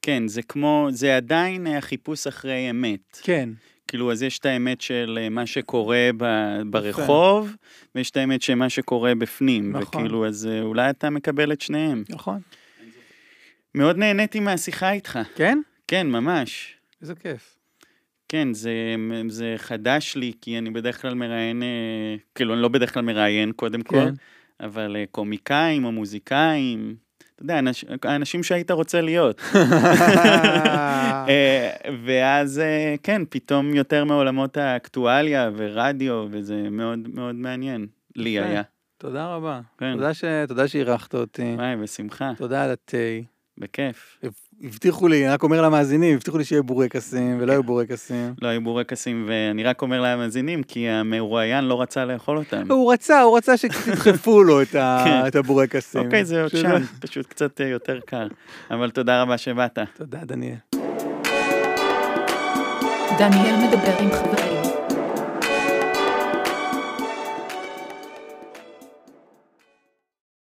[0.01, 3.19] כן, זה כמו, זה עדיין אה, החיפוש אחרי אמת.
[3.21, 3.49] כן,
[3.87, 7.55] כאילו, אז יש את האמת של אה, מה שקורה ב- ברחוב,
[7.95, 9.71] ויש את האמת של מה שקורה בפנים.
[9.71, 10.01] נכון.
[10.01, 12.03] וכאילו, אז אה, אולי אתה מקבל את שניהם.
[12.09, 12.41] נכון.
[13.75, 15.19] מאוד נהניתי מהשיחה איתך.
[15.35, 15.59] כן?
[15.87, 16.75] כן, ממש.
[17.01, 17.55] איזה כיף.
[18.29, 18.71] כן, זה,
[19.27, 21.67] זה חדש לי, כי אני בדרך כלל מראיין, אה,
[22.35, 24.13] כאילו, אני לא בדרך כלל מראיין קודם כל, כן.
[24.65, 26.95] אבל אה, קומיקאים או מוזיקאים,
[27.35, 29.41] אתה יודע, אנש, האנשים שהיית רוצה להיות.
[31.29, 31.69] אה,
[32.05, 32.61] ואז,
[33.03, 37.87] כן, פתאום יותר מעולמות האקטואליה ורדיו, וזה מאוד מאוד מעניין.
[38.15, 38.47] לי יפה.
[38.47, 38.61] היה.
[38.97, 39.61] תודה רבה.
[39.77, 39.93] כן.
[39.95, 41.53] תודה ש- תודה שאירחת אותי.
[41.55, 42.97] וואי, בשמחה, תודה על התה.
[43.57, 44.17] בכיף.
[44.63, 48.33] הבטיחו לי, אני רק אומר למאזינים, הבטיחו לי שיהיה בורקסים, ולא יהיו בורקסים.
[48.41, 52.71] לא היו בורקסים, ואני רק אומר למאזינים, כי המרואיין לא רצה לאכול אותם.
[52.71, 55.39] הוא רצה, הוא רצה שתדחפו לו את כן.
[55.39, 56.05] הבורקסים.
[56.05, 58.27] אוקיי, זה עוד שם, פשוט קצת אה, יותר קר.
[58.71, 59.79] אבל תודה רבה שבאת.
[59.97, 60.55] תודה, דניאל.
[63.19, 64.52] דניאל מדבר עם חברים.